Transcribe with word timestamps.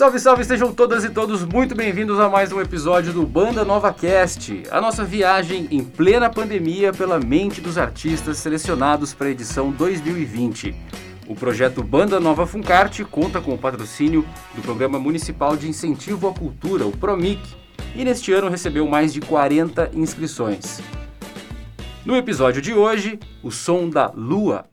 Salve, 0.00 0.18
salve, 0.18 0.44
sejam 0.44 0.72
todas 0.72 1.04
e 1.04 1.10
todos 1.10 1.44
muito 1.44 1.74
bem-vindos 1.74 2.18
a 2.18 2.26
mais 2.26 2.50
um 2.50 2.58
episódio 2.58 3.12
do 3.12 3.26
Banda 3.26 3.66
Nova 3.66 3.92
Cast, 3.92 4.62
a 4.70 4.80
nossa 4.80 5.04
viagem 5.04 5.68
em 5.70 5.84
plena 5.84 6.30
pandemia 6.30 6.90
pela 6.90 7.20
mente 7.20 7.60
dos 7.60 7.76
artistas 7.76 8.38
selecionados 8.38 9.12
para 9.12 9.26
a 9.26 9.30
edição 9.30 9.70
2020. 9.70 10.74
O 11.28 11.34
projeto 11.34 11.82
Banda 11.82 12.18
Nova 12.18 12.46
Funcarte 12.46 13.04
conta 13.04 13.42
com 13.42 13.52
o 13.52 13.58
patrocínio 13.58 14.24
do 14.54 14.62
Programa 14.62 14.98
Municipal 14.98 15.54
de 15.54 15.68
Incentivo 15.68 16.28
à 16.28 16.32
Cultura, 16.32 16.86
o 16.86 16.96
PROMIC, 16.96 17.42
e 17.94 18.02
neste 18.02 18.32
ano 18.32 18.48
recebeu 18.48 18.88
mais 18.88 19.12
de 19.12 19.20
40 19.20 19.90
inscrições. 19.92 20.80
No 22.06 22.16
episódio 22.16 22.62
de 22.62 22.72
hoje, 22.72 23.20
o 23.42 23.50
som 23.50 23.90
da 23.90 24.10
lua 24.14 24.64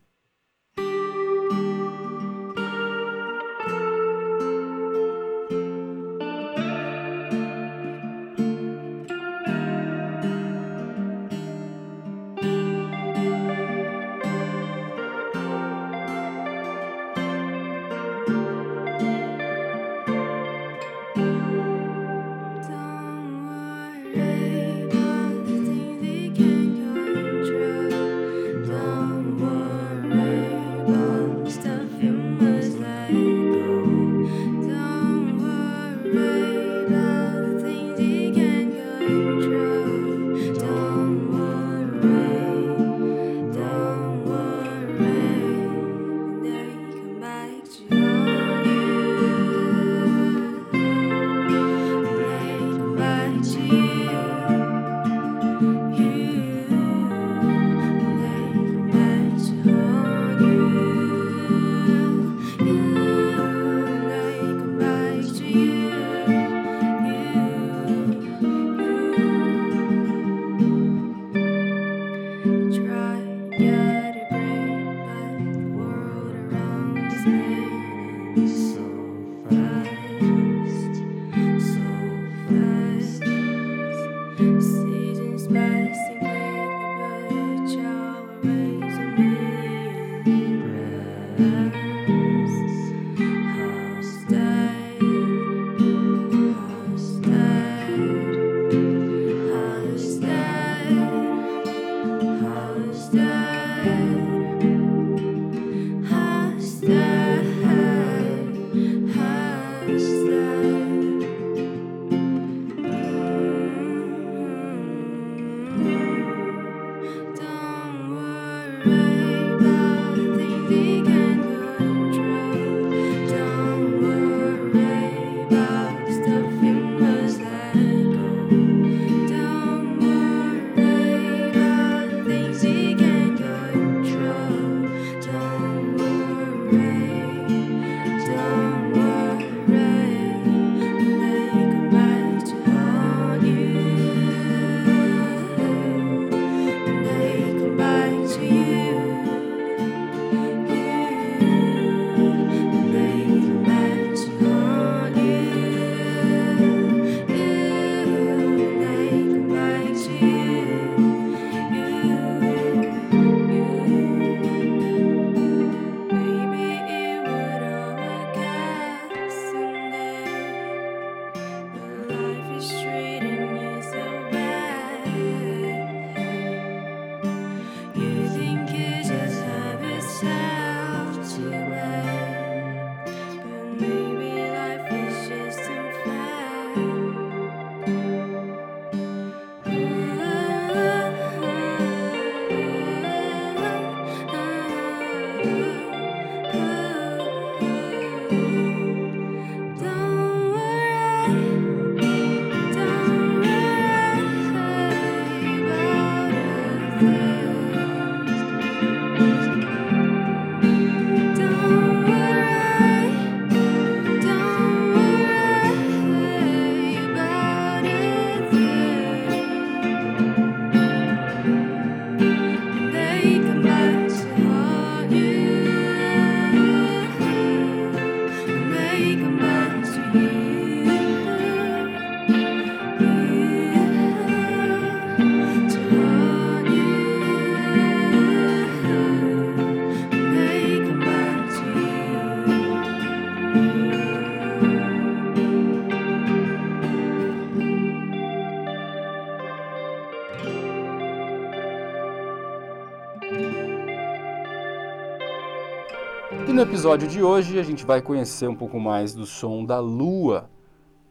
episódio 256.87 257.07
de 257.09 257.21
hoje 257.21 257.59
a 257.59 257.63
gente 257.63 257.85
vai 257.85 258.01
conhecer 258.01 258.47
um 258.47 258.55
pouco 258.55 258.79
mais 258.79 259.13
do 259.13 259.25
som 259.25 259.65
da 259.65 259.77
Lua, 259.77 260.49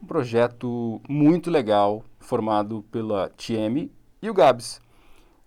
um 0.01 0.07
projeto 0.07 0.99
muito 1.07 1.51
legal 1.51 2.03
formado 2.19 2.83
pela 2.91 3.31
Tiemi 3.37 3.91
e 4.19 4.27
o 4.27 4.33
Gabs. 4.33 4.81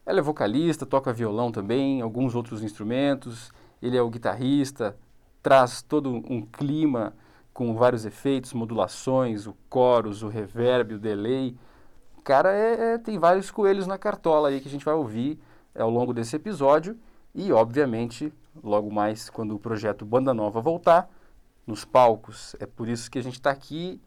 Ela 0.06 0.20
é 0.20 0.22
vocalista, 0.22 0.86
toca 0.86 1.12
violão 1.12 1.50
também, 1.50 2.00
alguns 2.00 2.36
outros 2.36 2.62
instrumentos, 2.62 3.50
ele 3.82 3.96
é 3.96 4.02
o 4.02 4.08
guitarrista, 4.08 4.96
traz 5.42 5.82
todo 5.82 6.08
um 6.08 6.42
clima 6.42 7.12
com 7.52 7.74
vários 7.74 8.06
efeitos, 8.06 8.52
modulações, 8.52 9.48
o 9.48 9.56
chorus, 9.68 10.22
o 10.22 10.28
reverb, 10.28 10.94
o 10.94 10.98
delay. 11.00 11.56
Cara, 12.22 12.52
é, 12.52 12.92
é, 12.92 12.98
tem 12.98 13.18
vários 13.18 13.50
coelhos 13.50 13.88
na 13.88 13.98
cartola 13.98 14.50
aí 14.50 14.60
que 14.60 14.68
a 14.68 14.70
gente 14.70 14.84
vai 14.84 14.94
ouvir 14.94 15.40
é, 15.74 15.82
ao 15.82 15.90
longo 15.90 16.14
desse 16.14 16.36
episódio. 16.36 16.96
E, 17.34 17.50
obviamente, 17.50 18.32
logo 18.62 18.90
mais 18.90 19.30
quando 19.30 19.54
o 19.54 19.58
projeto 19.58 20.04
Banda 20.04 20.34
Nova 20.34 20.60
voltar, 20.60 21.08
nos 21.66 21.84
palcos. 21.84 22.56
É 22.58 22.66
por 22.66 22.88
isso 22.88 23.10
que 23.10 23.18
a 23.18 23.22
gente 23.22 23.34
está 23.34 23.50
aqui 23.50 24.00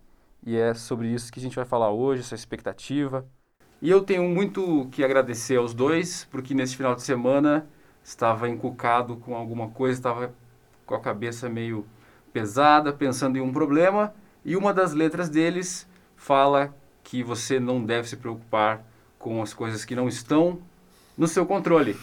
e 0.45 0.57
é 0.57 0.73
sobre 0.73 1.07
isso 1.07 1.31
que 1.31 1.39
a 1.39 1.43
gente 1.43 1.55
vai 1.55 1.65
falar 1.65 1.91
hoje, 1.91 2.21
essa 2.21 2.35
expectativa. 2.35 3.25
E 3.81 3.89
eu 3.89 4.01
tenho 4.01 4.23
muito 4.23 4.87
que 4.91 5.03
agradecer 5.03 5.57
aos 5.57 5.73
dois, 5.73 6.25
porque 6.31 6.53
nesse 6.53 6.75
final 6.75 6.95
de 6.95 7.01
semana 7.01 7.67
estava 8.03 8.49
encucado 8.49 9.17
com 9.17 9.35
alguma 9.35 9.69
coisa, 9.69 9.99
estava 9.99 10.33
com 10.85 10.95
a 10.95 10.99
cabeça 10.99 11.49
meio 11.49 11.85
pesada, 12.31 12.91
pensando 12.91 13.37
em 13.37 13.41
um 13.41 13.53
problema, 13.53 14.13
e 14.43 14.55
uma 14.55 14.73
das 14.73 14.93
letras 14.93 15.29
deles 15.29 15.87
fala 16.15 16.73
que 17.03 17.23
você 17.23 17.59
não 17.59 17.83
deve 17.83 18.07
se 18.07 18.17
preocupar 18.17 18.85
com 19.19 19.41
as 19.41 19.53
coisas 19.53 19.85
que 19.85 19.95
não 19.95 20.07
estão 20.07 20.59
no 21.17 21.27
seu 21.27 21.45
controle. 21.45 21.97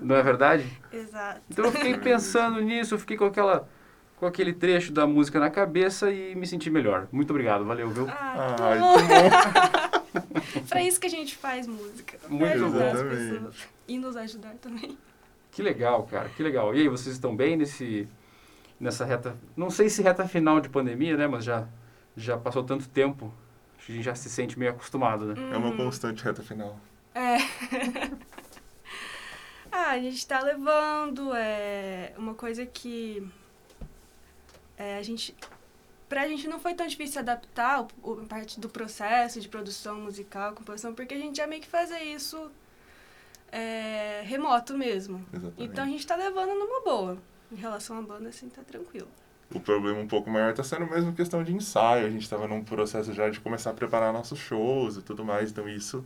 Não 0.00 0.16
é 0.16 0.22
verdade? 0.22 0.66
Exato. 0.92 1.40
Então 1.50 1.64
eu 1.66 1.72
fiquei 1.72 1.96
pensando 1.98 2.60
nisso, 2.60 2.94
eu 2.94 2.98
fiquei 2.98 3.16
com 3.16 3.24
aquela 3.24 3.68
com 4.16 4.24
aquele 4.24 4.52
trecho 4.52 4.92
da 4.92 5.06
música 5.06 5.38
na 5.38 5.50
cabeça 5.50 6.10
e 6.10 6.34
me 6.34 6.46
senti 6.46 6.70
melhor. 6.70 7.06
Muito 7.12 7.30
obrigado, 7.30 7.64
valeu, 7.64 7.90
viu? 7.90 8.08
Ah, 8.08 8.56
Ai, 8.58 8.78
bom. 8.78 8.94
que 8.96 9.02
bom. 9.02 10.62
pra 10.68 10.82
isso 10.82 10.98
que 10.98 11.06
a 11.06 11.10
gente 11.10 11.36
faz 11.36 11.66
música. 11.66 12.18
Muito 12.28 12.46
pra 12.46 12.54
ajudar 12.54 12.92
as 12.92 13.02
pessoas. 13.02 13.56
E 13.86 13.98
nos 13.98 14.16
ajudar 14.16 14.54
também. 14.54 14.96
Que 15.50 15.62
legal, 15.62 16.04
cara, 16.04 16.30
que 16.30 16.42
legal. 16.42 16.74
E 16.74 16.80
aí, 16.80 16.88
vocês 16.88 17.14
estão 17.14 17.36
bem 17.36 17.56
nesse 17.56 18.08
nessa 18.78 19.04
reta, 19.04 19.34
não 19.56 19.70
sei 19.70 19.88
se 19.88 20.02
reta 20.02 20.28
final 20.28 20.60
de 20.60 20.68
pandemia, 20.68 21.16
né, 21.16 21.26
mas 21.26 21.44
já 21.44 21.66
já 22.14 22.36
passou 22.36 22.62
tanto 22.62 22.88
tempo, 22.88 23.32
acho 23.76 23.86
que 23.86 23.92
a 23.92 23.94
gente 23.94 24.04
já 24.04 24.14
se 24.14 24.28
sente 24.30 24.58
meio 24.58 24.70
acostumado, 24.70 25.26
né? 25.26 25.34
É 25.52 25.56
uma 25.56 25.76
constante 25.76 26.24
reta 26.24 26.42
final. 26.42 26.78
É. 27.14 27.36
ah, 29.86 29.90
a 29.92 29.98
gente 29.98 30.26
tá 30.26 30.40
levando. 30.40 31.32
É 31.34 32.12
uma 32.16 32.34
coisa 32.34 32.64
que. 32.66 33.26
É, 34.76 34.98
a 34.98 35.02
gente. 35.02 35.34
Pra 36.08 36.28
gente 36.28 36.46
não 36.46 36.60
foi 36.60 36.74
tão 36.74 36.86
difícil 36.86 37.20
adaptar 37.20 37.82
o, 37.82 37.88
o- 38.12 38.26
parte 38.26 38.60
do 38.60 38.68
processo 38.68 39.40
de 39.40 39.48
produção 39.48 39.96
musical, 40.00 40.52
composição, 40.52 40.94
porque 40.94 41.14
a 41.14 41.18
gente 41.18 41.36
já 41.38 41.46
meio 41.48 41.60
que 41.60 41.66
fazia 41.68 42.02
isso 42.04 42.48
é, 43.50 44.22
remoto 44.24 44.76
mesmo. 44.78 45.24
Exatamente. 45.32 45.62
Então 45.64 45.84
a 45.84 45.88
gente 45.88 46.06
tá 46.06 46.14
levando 46.16 46.50
numa 46.54 46.80
boa. 46.82 47.18
Em 47.50 47.56
relação 47.56 47.98
à 47.98 48.02
banda, 48.02 48.28
assim, 48.28 48.48
tá 48.48 48.62
tranquilo. 48.62 49.08
O 49.54 49.60
problema 49.60 49.98
um 50.00 50.08
pouco 50.08 50.28
maior 50.28 50.52
tá 50.52 50.62
sendo 50.64 50.86
mesmo 50.86 51.12
questão 51.12 51.42
de 51.42 51.52
ensaio. 51.54 52.06
A 52.06 52.10
gente 52.10 52.28
tava 52.28 52.48
num 52.48 52.62
processo 52.64 53.12
já 53.12 53.28
de 53.30 53.38
começar 53.40 53.70
a 53.70 53.74
preparar 53.74 54.12
nossos 54.12 54.38
shows 54.38 54.96
e 54.96 55.02
tudo 55.02 55.24
mais. 55.24 55.50
Então 55.50 55.68
isso 55.68 56.04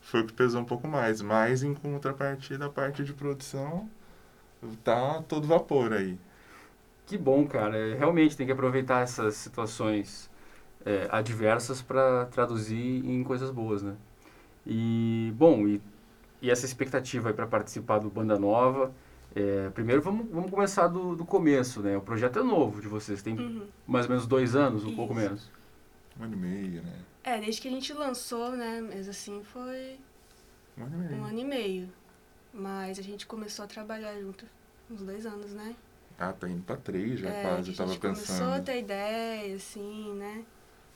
foi 0.00 0.20
o 0.22 0.26
que 0.26 0.32
pesou 0.32 0.60
um 0.62 0.64
pouco 0.64 0.88
mais. 0.88 1.20
Mas 1.22 1.62
em 1.62 1.74
contrapartida, 1.74 2.66
a 2.66 2.70
parte 2.70 3.04
de 3.04 3.12
produção 3.12 3.88
tá 4.84 5.22
todo 5.28 5.46
vapor 5.46 5.92
aí. 5.92 6.18
Que 7.06 7.16
bom, 7.16 7.46
cara. 7.46 7.76
É, 7.76 7.94
Realmente 7.94 8.36
tem 8.36 8.46
que 8.46 8.52
aproveitar 8.52 9.02
essas 9.02 9.34
situações 9.36 10.30
é, 10.84 11.08
adversas 11.10 11.82
para 11.82 12.26
traduzir 12.26 13.04
em 13.06 13.22
coisas 13.24 13.50
boas, 13.50 13.82
né? 13.82 13.96
E, 14.66 15.32
bom, 15.36 15.66
e, 15.66 15.80
e 16.42 16.50
essa 16.50 16.66
expectativa 16.66 17.32
para 17.32 17.46
participar 17.46 17.98
do 17.98 18.10
Banda 18.10 18.38
Nova. 18.38 18.92
é, 19.34 19.70
primeiro 19.70 20.02
vamos, 20.02 20.26
vamos 20.30 20.50
começar 20.50 20.88
do, 20.88 21.16
do 21.16 21.24
começo, 21.24 21.80
né? 21.82 21.96
O 21.96 22.00
projeto 22.02 22.38
é 22.38 22.42
novo 22.42 22.80
de 22.80 22.88
vocês, 22.88 23.22
tem 23.22 23.36
Uhum. 23.36 23.66
mais 23.86 24.06
ou 24.06 24.10
menos 24.12 24.26
dois 24.26 24.54
anos, 24.56 24.84
um 24.84 24.94
pouco 24.96 25.14
Isso. 25.14 25.22
menos. 25.22 25.50
Um 26.20 26.24
ano 26.24 26.34
e 26.34 26.38
meio, 26.38 26.82
né? 26.82 26.92
É, 27.24 27.38
desde 27.40 27.60
que 27.60 27.68
a 27.68 27.70
gente 27.70 27.92
lançou, 27.92 28.52
né? 28.52 28.80
Mas 28.80 29.08
assim, 29.08 29.42
foi 29.44 29.98
Um 30.76 30.84
ano 30.84 30.94
e 30.94 30.98
meio. 31.08 31.20
um 31.20 31.24
ano 31.24 31.38
e 31.38 31.44
meio. 31.44 31.92
Mas 32.52 32.98
a 32.98 33.02
gente 33.02 33.26
começou 33.26 33.64
a 33.64 33.68
trabalhar 33.68 34.18
junto 34.20 34.46
uns 34.90 35.02
dois 35.02 35.26
anos, 35.26 35.52
né? 35.52 35.74
Ah, 36.18 36.32
tá 36.32 36.48
indo 36.48 36.62
pra 36.64 36.76
três 36.76 37.20
já 37.20 37.30
é, 37.30 37.42
quase, 37.42 37.70
eu 37.70 37.74
a 37.74 37.76
tava 37.76 37.90
gente 37.92 38.00
começou 38.00 38.46
a 38.46 38.60
pensando. 38.60 38.64
ter 38.64 38.78
ideia, 38.80 39.54
assim, 39.56 40.14
né? 40.14 40.44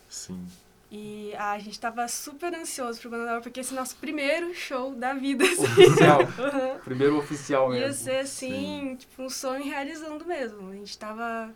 Sim. 0.08 0.46
E 0.90 1.32
ah, 1.36 1.52
a 1.52 1.58
gente 1.58 1.78
tava 1.80 2.06
super 2.08 2.54
ansioso 2.54 3.00
pro 3.00 3.10
Nova, 3.10 3.40
porque 3.40 3.60
esse 3.60 3.72
é 3.72 3.76
nosso 3.76 3.96
primeiro 3.96 4.54
show 4.54 4.94
da 4.94 5.14
vida, 5.14 5.44
assim. 5.44 5.64
Oficial. 5.64 6.20
Uhum. 6.38 6.78
Primeiro 6.80 7.18
oficial 7.18 7.72
Ia 7.74 7.88
mesmo. 7.88 8.04
ser, 8.04 8.18
assim, 8.18 8.96
tipo, 8.98 9.22
um 9.22 9.30
sonho 9.30 9.64
realizando 9.64 10.24
mesmo. 10.26 10.70
A 10.70 10.74
gente 10.74 10.98
tava 10.98 11.50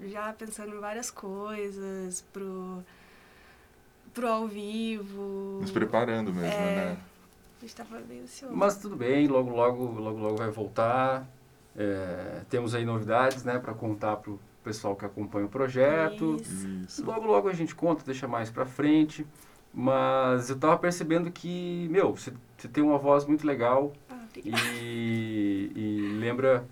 já 0.00 0.32
pensando 0.32 0.74
em 0.74 0.80
várias 0.80 1.10
coisas 1.10 2.22
pro, 2.32 2.82
pro 4.14 4.26
ao 4.28 4.46
vivo. 4.48 5.58
Nos 5.60 5.70
preparando 5.70 6.32
mesmo, 6.32 6.46
É. 6.60 6.74
né? 6.74 6.96
A 7.58 7.60
gente 7.60 7.76
tava 7.76 7.98
bem 8.00 8.20
ansioso. 8.22 8.56
Mas 8.56 8.78
tudo 8.78 8.96
bem, 8.96 9.28
logo, 9.28 9.50
logo, 9.50 9.84
logo, 10.00 10.18
logo 10.18 10.36
vai 10.36 10.50
voltar. 10.50 11.28
É, 11.76 12.40
temos 12.48 12.74
aí 12.74 12.84
novidades, 12.84 13.44
né, 13.44 13.58
para 13.58 13.74
contar 13.74 14.16
pro 14.16 14.40
pessoal 14.64 14.96
que 14.96 15.04
acompanha 15.04 15.46
o 15.46 15.48
projeto. 15.48 16.36
Isso. 16.40 16.66
Isso. 16.86 17.04
Logo, 17.04 17.26
logo 17.26 17.48
a 17.48 17.52
gente 17.52 17.74
conta, 17.74 18.02
deixa 18.04 18.26
mais 18.26 18.50
pra 18.50 18.64
frente. 18.64 19.26
Mas 19.72 20.50
eu 20.50 20.58
tava 20.58 20.76
percebendo 20.78 21.30
que, 21.30 21.86
meu, 21.90 22.16
você, 22.16 22.32
tem 22.72 22.82
uma 22.82 22.98
voz 22.98 23.24
muito 23.24 23.46
legal 23.46 23.92
Ah, 24.10 24.16
e, 24.36 25.70
e 25.76 26.16
lembra 26.18 26.64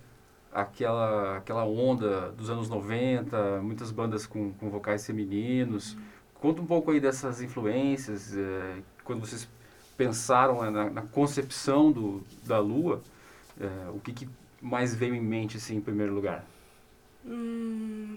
aquela, 0.52 1.36
aquela 1.36 1.64
onda 1.64 2.32
dos 2.32 2.50
anos 2.50 2.68
90, 2.68 3.60
muitas 3.62 3.90
bandas 3.90 4.26
com, 4.26 4.52
com 4.54 4.68
vocais 4.70 5.06
femininos. 5.06 5.96
Conta 6.40 6.62
um 6.62 6.66
pouco 6.66 6.90
aí 6.90 7.00
dessas 7.00 7.40
influências, 7.42 8.36
é, 8.36 8.76
quando 9.04 9.20
vocês 9.20 9.48
pensaram 9.96 10.62
né, 10.62 10.70
na, 10.70 10.90
na 10.90 11.02
concepção 11.02 11.90
do, 11.90 12.22
da 12.46 12.58
Lua, 12.60 13.02
é, 13.60 13.90
o 13.90 13.98
que, 13.98 14.12
que 14.12 14.28
mais 14.62 14.94
veio 14.94 15.14
em 15.14 15.20
mente, 15.20 15.56
assim, 15.56 15.76
em 15.76 15.80
primeiro 15.80 16.14
lugar? 16.14 16.44
Hum, 17.26 18.16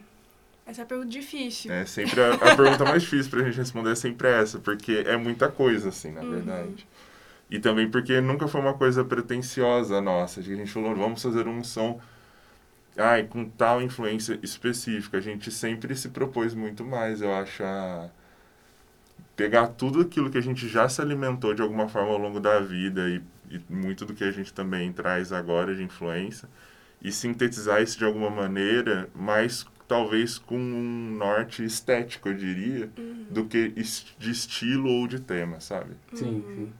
essa 0.66 0.82
é 0.82 0.84
uma 0.84 0.88
pergunta 0.88 1.10
difícil. 1.10 1.72
É 1.72 1.86
sempre 1.86 2.22
a, 2.22 2.34
a 2.36 2.56
pergunta 2.56 2.86
mais 2.86 3.02
difícil 3.02 3.32
pra 3.32 3.44
gente 3.44 3.58
responder 3.58 3.92
é 3.92 3.96
sempre 3.96 4.28
essa, 4.28 4.60
porque 4.60 5.04
é 5.06 5.18
muita 5.18 5.50
coisa, 5.50 5.90
assim, 5.90 6.12
na 6.12 6.22
Uhum. 6.22 6.32
verdade. 6.32 6.88
E 7.50 7.60
também 7.60 7.90
porque 7.90 8.22
nunca 8.22 8.48
foi 8.48 8.62
uma 8.62 8.76
coisa 8.76 9.04
pretensiosa 9.04 10.00
nossa. 10.00 10.42
de 10.42 10.50
que 10.50 10.54
A 10.54 10.58
gente 10.58 10.72
falou, 10.72 10.96
vamos 10.96 11.22
fazer 11.22 11.48
um 11.48 11.64
som 11.64 12.00
ai, 12.98 13.26
com 13.28 13.50
tal 13.50 13.82
influência 13.82 14.40
específica. 14.44 15.18
A 15.18 15.22
gente 15.22 15.52
sempre 15.52 15.96
se 15.96 16.10
propôs 16.10 16.54
muito 16.54 16.84
mais, 16.86 17.22
eu 17.22 17.34
acho, 17.34 17.64
a 17.64 18.10
pegar 19.36 19.68
tudo 19.68 20.02
aquilo 20.02 20.30
que 20.30 20.38
a 20.38 20.42
gente 20.42 20.68
já 20.68 20.88
se 20.88 21.02
alimentou 21.02 21.54
de 21.54 21.62
alguma 21.62 21.88
forma 21.88 22.12
ao 22.12 22.18
longo 22.18 22.40
da 22.40 22.60
vida 22.60 23.10
e, 23.10 23.22
e 23.50 23.62
muito 23.70 24.06
do 24.06 24.14
que 24.14 24.24
a 24.24 24.32
gente 24.32 24.54
também 24.54 24.92
traz 24.92 25.32
agora 25.32 25.76
de 25.76 25.84
influência 25.84 26.48
e 27.02 27.12
sintetizar 27.12 27.82
isso 27.82 27.98
de 27.98 28.06
alguma 28.06 28.30
maneira, 28.30 29.10
mas 29.16 29.66
talvez 29.88 30.38
com 30.38 30.58
um 30.58 31.16
norte 31.18 31.64
estético, 31.66 32.30
eu 32.30 32.34
diria, 32.36 32.90
Uhum. 32.98 33.26
do 33.30 33.46
que 33.46 33.70
de 34.20 34.32
estilo 34.32 34.90
ou 34.90 35.08
de 35.08 35.20
tema, 35.20 35.60
sabe? 35.60 35.96
Sim, 36.14 36.26
Uhum. 36.26 36.44
sim. 36.56 36.74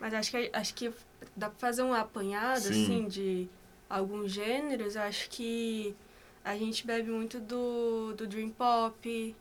Mas 0.00 0.12
acho 0.14 0.30
que, 0.30 0.50
acho 0.52 0.74
que 0.74 0.92
dá 1.36 1.48
pra 1.48 1.58
fazer 1.58 1.82
um 1.82 1.94
apanhado, 1.94 2.60
Sim. 2.60 2.70
assim, 2.70 3.08
de 3.08 3.48
alguns 3.88 4.32
gêneros. 4.32 4.96
Acho 4.96 5.28
que 5.30 5.94
a 6.44 6.56
gente 6.56 6.86
bebe 6.86 7.10
muito 7.10 7.40
do, 7.40 8.14
do 8.14 8.26
Dream 8.26 8.50
Pop. 8.50 9.36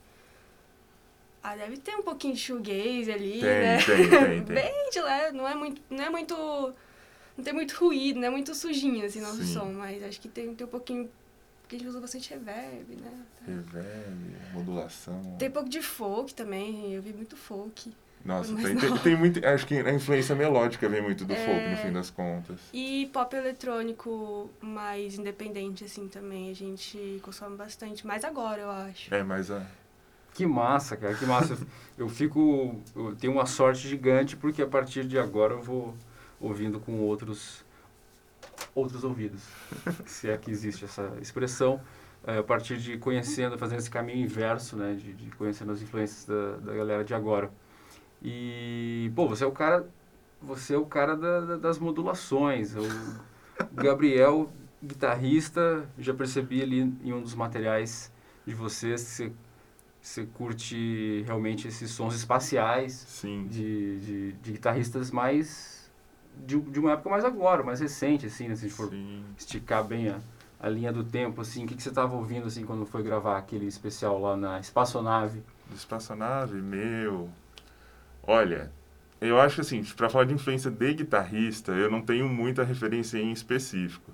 Ah, 1.41 1.55
deve 1.57 1.77
ter 1.77 1.95
um 1.95 2.01
pouquinho 2.01 2.33
de 2.33 2.39
shoegaze 2.39 3.11
ali, 3.11 3.41
Tem, 3.41 3.41
né? 3.41 3.77
tem, 3.83 4.09
tem, 4.09 4.43
tem. 4.45 4.55
Bem 4.55 4.89
de 4.89 5.01
leve, 5.01 5.35
não 5.35 5.47
é 5.47 5.53
muito... 5.53 5.81
Não 5.89 6.03
é 6.03 6.09
muito... 6.09 6.35
Não 7.35 7.43
tem 7.43 7.53
muito 7.53 7.73
ruído, 7.73 8.19
não 8.19 8.27
é 8.27 8.29
muito 8.29 8.55
sujinho, 8.55 9.05
assim, 9.05 9.19
nosso 9.19 9.43
Sim. 9.43 9.53
som. 9.53 9.65
Mas 9.73 10.01
acho 10.03 10.21
que 10.21 10.29
tem, 10.29 10.55
tem 10.55 10.65
um 10.65 10.69
pouquinho... 10.69 11.09
Porque 11.61 11.75
a 11.75 11.79
gente 11.79 11.87
usa 11.87 11.99
bastante 11.99 12.29
reverb, 12.29 12.95
né? 12.95 13.25
Reverb, 13.45 14.35
modulação. 14.53 15.35
Tem 15.37 15.49
um 15.49 15.51
pouco 15.51 15.67
de 15.69 15.81
folk 15.81 16.33
também, 16.33 16.93
eu 16.93 17.01
vi 17.01 17.11
muito 17.11 17.35
folk. 17.35 17.91
Nossa, 18.25 18.55
tem, 18.55 18.77
tem, 18.77 18.97
tem 18.99 19.15
muito. 19.17 19.45
Acho 19.45 19.67
que 19.67 19.75
a 19.75 19.91
influência 19.93 20.33
melódica 20.33 20.87
vem 20.87 21.01
muito 21.01 21.25
do 21.25 21.35
folk, 21.35 21.49
no 21.49 21.73
É. 21.73 21.75
fim 21.75 21.91
das 21.91 22.09
contas. 22.09 22.57
E 22.71 23.09
pop 23.11 23.35
eletrônico 23.35 24.49
mais 24.61 25.17
independente, 25.17 25.83
assim, 25.83 26.07
também. 26.07 26.49
A 26.49 26.55
gente 26.55 27.19
consome 27.21 27.57
bastante. 27.57 28.07
Mais 28.07 28.23
agora, 28.23 28.61
eu 28.61 28.71
acho. 28.71 29.13
É, 29.13 29.23
mas 29.23 29.51
a. 29.51 29.65
Que 30.33 30.45
massa, 30.45 30.95
cara, 30.95 31.13
que 31.15 31.25
massa. 31.25 31.57
eu 31.97 32.07
fico. 32.07 32.81
Eu 32.95 33.13
tenho 33.15 33.33
uma 33.33 33.45
sorte 33.45 33.87
gigante 33.87 34.37
porque 34.37 34.61
a 34.61 34.67
partir 34.67 35.03
de 35.05 35.19
agora 35.19 35.53
eu 35.53 35.61
vou 35.61 35.93
ouvindo 36.39 36.79
com 36.79 36.99
outros 37.01 37.63
outros 38.73 39.03
ouvidos. 39.03 39.43
se 40.05 40.29
é 40.29 40.37
que 40.37 40.49
existe 40.49 40.85
essa 40.85 41.11
expressão. 41.21 41.81
É, 42.25 42.37
a 42.37 42.43
partir 42.43 42.77
de 42.77 42.97
conhecendo, 42.97 43.57
fazendo 43.57 43.79
esse 43.79 43.89
caminho 43.89 44.19
inverso, 44.23 44.77
né? 44.77 44.93
De, 44.93 45.11
de 45.13 45.29
conhecendo 45.31 45.73
as 45.73 45.81
influências 45.81 46.23
da, 46.23 46.55
da 46.57 46.73
galera 46.73 47.03
de 47.03 47.13
agora. 47.13 47.51
E, 48.23 49.11
pô, 49.15 49.27
você 49.27 49.43
é 49.43 49.47
o 49.47 49.51
cara. 49.51 49.87
Você 50.41 50.75
é 50.75 50.77
o 50.77 50.85
cara 50.85 51.15
da- 51.15 51.39
da- 51.41 51.57
das 51.57 51.79
modulações. 51.79 52.75
O 52.75 52.89
Gabriel, 53.71 54.51
guitarrista, 54.83 55.87
já 55.97 56.13
percebi 56.13 56.61
ali 56.61 56.81
em 57.03 57.13
um 57.13 57.21
dos 57.21 57.33
materiais 57.35 58.11
de 58.45 58.53
você, 58.53 58.97
você, 58.97 59.31
você 60.01 60.25
curte 60.25 61.23
realmente 61.25 61.67
esses 61.67 61.91
sons 61.91 62.13
espaciais 62.13 62.93
Sim. 62.93 63.47
de, 63.49 63.99
de, 63.99 64.31
de 64.33 64.51
guitarristas 64.51 65.11
mais 65.11 65.89
de, 66.45 66.59
de 66.59 66.79
uma 66.79 66.91
época 66.93 67.09
mais 67.09 67.23
agora, 67.23 67.63
mais 67.63 67.79
recente, 67.79 68.25
assim, 68.25 68.47
né? 68.47 68.55
Se 68.55 68.65
a 68.65 68.67
gente 68.67 68.77
for 68.77 68.89
Sim. 68.89 69.23
esticar 69.37 69.83
bem 69.83 70.09
a, 70.09 70.19
a 70.59 70.67
linha 70.67 70.91
do 70.91 71.03
tempo, 71.03 71.39
assim, 71.41 71.63
o 71.63 71.67
que, 71.67 71.75
que 71.75 71.83
você 71.83 71.89
estava 71.89 72.15
ouvindo, 72.15 72.47
assim, 72.47 72.65
quando 72.65 72.85
foi 72.85 73.03
gravar 73.03 73.37
aquele 73.37 73.65
especial 73.65 74.19
lá 74.19 74.35
na 74.35 74.59
Espaçonave? 74.59 75.41
Espaçonave, 75.73 76.61
meu. 76.61 77.29
Olha, 78.25 78.71
eu 79.21 79.39
acho 79.39 79.61
assim, 79.61 79.83
pra 79.83 80.09
falar 80.09 80.25
de 80.25 80.33
influência 80.33 80.71
de 80.71 80.93
guitarrista, 80.93 81.71
eu 81.73 81.89
não 81.91 82.01
tenho 82.01 82.27
muita 82.27 82.63
referência 82.63 83.17
em 83.17 83.31
específico. 83.31 84.11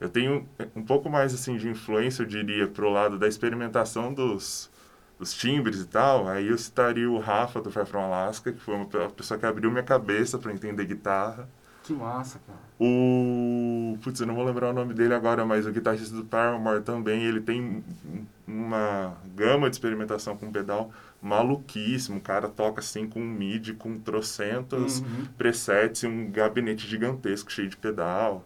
Eu 0.00 0.08
tenho 0.08 0.48
um 0.74 0.82
pouco 0.84 1.08
mais 1.10 1.34
assim 1.34 1.56
de 1.56 1.68
influência, 1.68 2.22
eu 2.22 2.26
diria, 2.26 2.68
pro 2.68 2.90
lado 2.90 3.18
da 3.18 3.28
experimentação 3.28 4.12
dos, 4.12 4.70
dos 5.18 5.32
timbres 5.34 5.80
e 5.80 5.86
tal. 5.86 6.28
Aí 6.28 6.48
eu 6.48 6.58
citaria 6.58 7.10
o 7.10 7.18
Rafa 7.18 7.60
do 7.62 7.70
Far 7.70 7.86
From 7.86 8.00
Alaska, 8.04 8.52
que 8.52 8.60
foi 8.60 8.74
uma 8.74 8.86
pessoa 8.86 9.38
que 9.40 9.46
abriu 9.46 9.70
minha 9.70 9.82
cabeça 9.84 10.38
para 10.38 10.52
entender 10.52 10.84
guitarra. 10.86 11.48
Que 11.82 11.92
massa, 11.94 12.40
cara. 12.46 12.58
O. 12.78 13.96
Putz, 14.02 14.20
eu 14.20 14.26
não 14.26 14.34
vou 14.34 14.44
lembrar 14.44 14.70
o 14.70 14.72
nome 14.72 14.92
dele 14.92 15.14
agora, 15.14 15.44
mas 15.46 15.66
o 15.66 15.72
guitarrista 15.72 16.14
do 16.14 16.24
Paramore 16.24 16.82
também, 16.82 17.24
ele 17.24 17.40
tem 17.40 17.62
um- 17.62 18.26
uma 18.46 19.14
gama 19.34 19.70
de 19.70 19.76
experimentação 19.76 20.36
com 20.36 20.52
pedal 20.52 20.90
maluquíssimo. 21.22 22.18
O 22.18 22.20
cara 22.20 22.48
toca 22.48 22.80
assim 22.80 23.08
com 23.08 23.20
um 23.20 23.26
MIDI, 23.28 23.74
com 23.74 23.98
trocentos 23.98 25.00
Uhum. 25.00 25.24
presets 25.36 26.02
e 26.02 26.06
um 26.06 26.30
gabinete 26.30 26.86
gigantesco 26.86 27.50
cheio 27.52 27.68
de 27.68 27.76
pedal. 27.76 28.44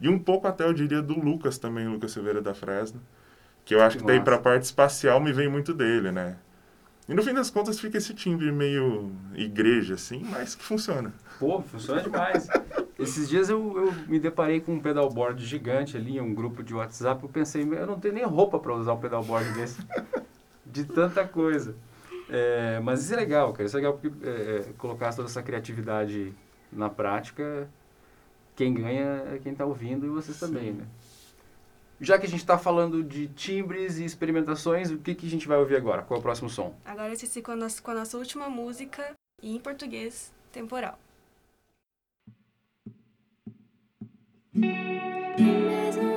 E 0.00 0.08
um 0.08 0.18
pouco 0.18 0.46
até, 0.48 0.64
eu 0.64 0.72
diria, 0.72 1.00
do 1.00 1.18
Lucas 1.18 1.58
também, 1.58 1.86
Lucas 1.88 2.12
Silveira 2.12 2.40
da 2.42 2.54
Fresno. 2.54 3.00
Que 3.64 3.74
eu 3.74 3.82
acho 3.82 3.96
Que 3.96 4.02
que 4.02 4.06
daí 4.08 4.18
massa. 4.18 4.24
pra 4.30 4.38
parte 4.38 4.64
espacial 4.64 5.20
me 5.20 5.32
vem 5.32 5.48
muito 5.48 5.72
dele, 5.72 6.10
né? 6.10 6.36
E 7.08 7.14
no 7.14 7.22
fim 7.22 7.32
das 7.34 7.50
contas 7.50 7.78
fica 7.78 7.98
esse 7.98 8.14
timbre 8.14 8.50
meio 8.50 9.12
igreja, 9.34 9.94
assim, 9.94 10.24
mas 10.30 10.54
que 10.54 10.64
funciona. 10.64 11.12
Pô, 11.38 11.60
funciona 11.60 12.00
demais. 12.00 12.48
Esses 12.98 13.28
dias 13.28 13.48
eu, 13.48 13.76
eu 13.86 13.92
me 14.08 14.18
deparei 14.20 14.60
com 14.60 14.74
um 14.74 14.80
pedalboard 14.80 15.44
gigante 15.44 15.96
ali, 15.96 16.16
em 16.16 16.20
um 16.20 16.32
grupo 16.34 16.62
de 16.62 16.72
WhatsApp. 16.74 17.22
Eu 17.22 17.28
pensei, 17.28 17.62
eu 17.62 17.86
não 17.86 17.98
tenho 17.98 18.14
nem 18.14 18.24
roupa 18.24 18.58
para 18.58 18.74
usar 18.74 18.94
um 18.94 18.98
pedalboard 19.00 19.50
desse. 19.52 19.80
De 20.64 20.84
tanta 20.84 21.26
coisa. 21.26 21.74
É, 22.28 22.80
mas 22.80 23.02
isso 23.02 23.12
é 23.12 23.16
legal, 23.16 23.52
cara. 23.52 23.64
Isso 23.64 23.76
é 23.76 23.80
legal 23.80 23.98
porque 23.98 24.26
é, 24.26 24.30
é, 24.30 24.72
colocar 24.78 25.14
toda 25.14 25.28
essa 25.28 25.42
criatividade 25.42 26.32
na 26.72 26.88
prática, 26.88 27.68
quem 28.56 28.72
ganha 28.72 29.24
é 29.34 29.38
quem 29.42 29.52
está 29.52 29.64
ouvindo 29.64 30.06
e 30.06 30.08
vocês 30.08 30.38
também, 30.38 30.72
né? 30.72 30.86
Já 32.00 32.18
que 32.18 32.26
a 32.26 32.28
gente 32.28 32.40
está 32.40 32.58
falando 32.58 33.02
de 33.04 33.28
timbres 33.28 33.98
e 33.98 34.04
experimentações, 34.04 34.90
o 34.90 34.98
que, 34.98 35.14
que 35.14 35.26
a 35.26 35.30
gente 35.30 35.46
vai 35.46 35.58
ouvir 35.58 35.76
agora? 35.76 36.02
Qual 36.02 36.16
é 36.16 36.20
o 36.20 36.22
próximo 36.22 36.50
som? 36.50 36.74
Agora 36.84 37.12
esse 37.12 37.40
com 37.40 37.52
a 37.52 37.56
nossa, 37.56 37.80
com 37.80 37.90
a 37.92 37.94
nossa 37.94 38.18
última 38.18 38.48
música, 38.48 39.14
e 39.40 39.54
em 39.54 39.60
português, 39.60 40.32
temporal. 40.50 40.98
E 44.54 46.11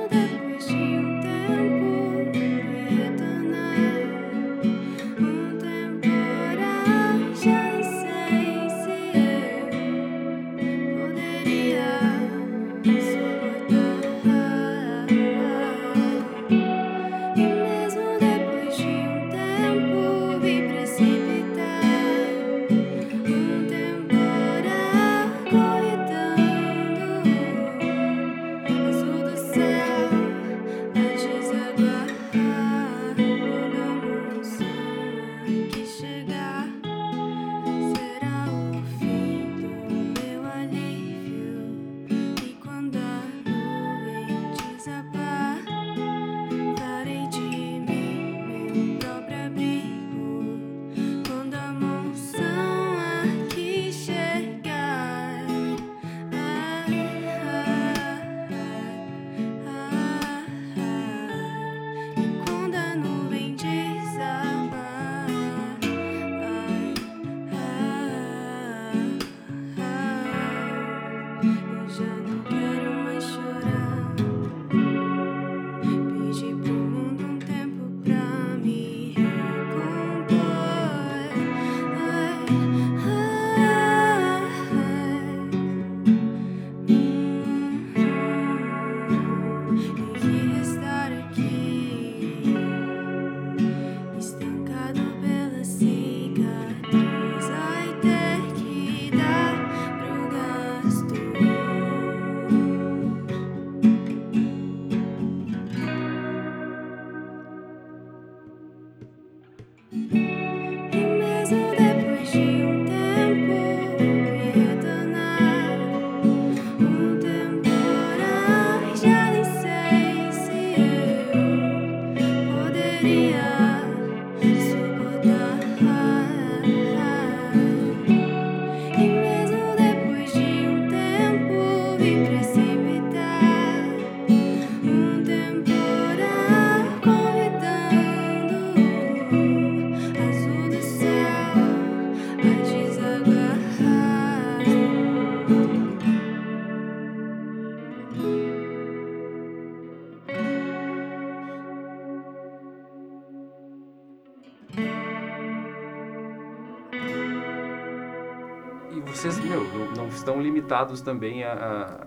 também 161.02 161.44
a, 161.44 161.52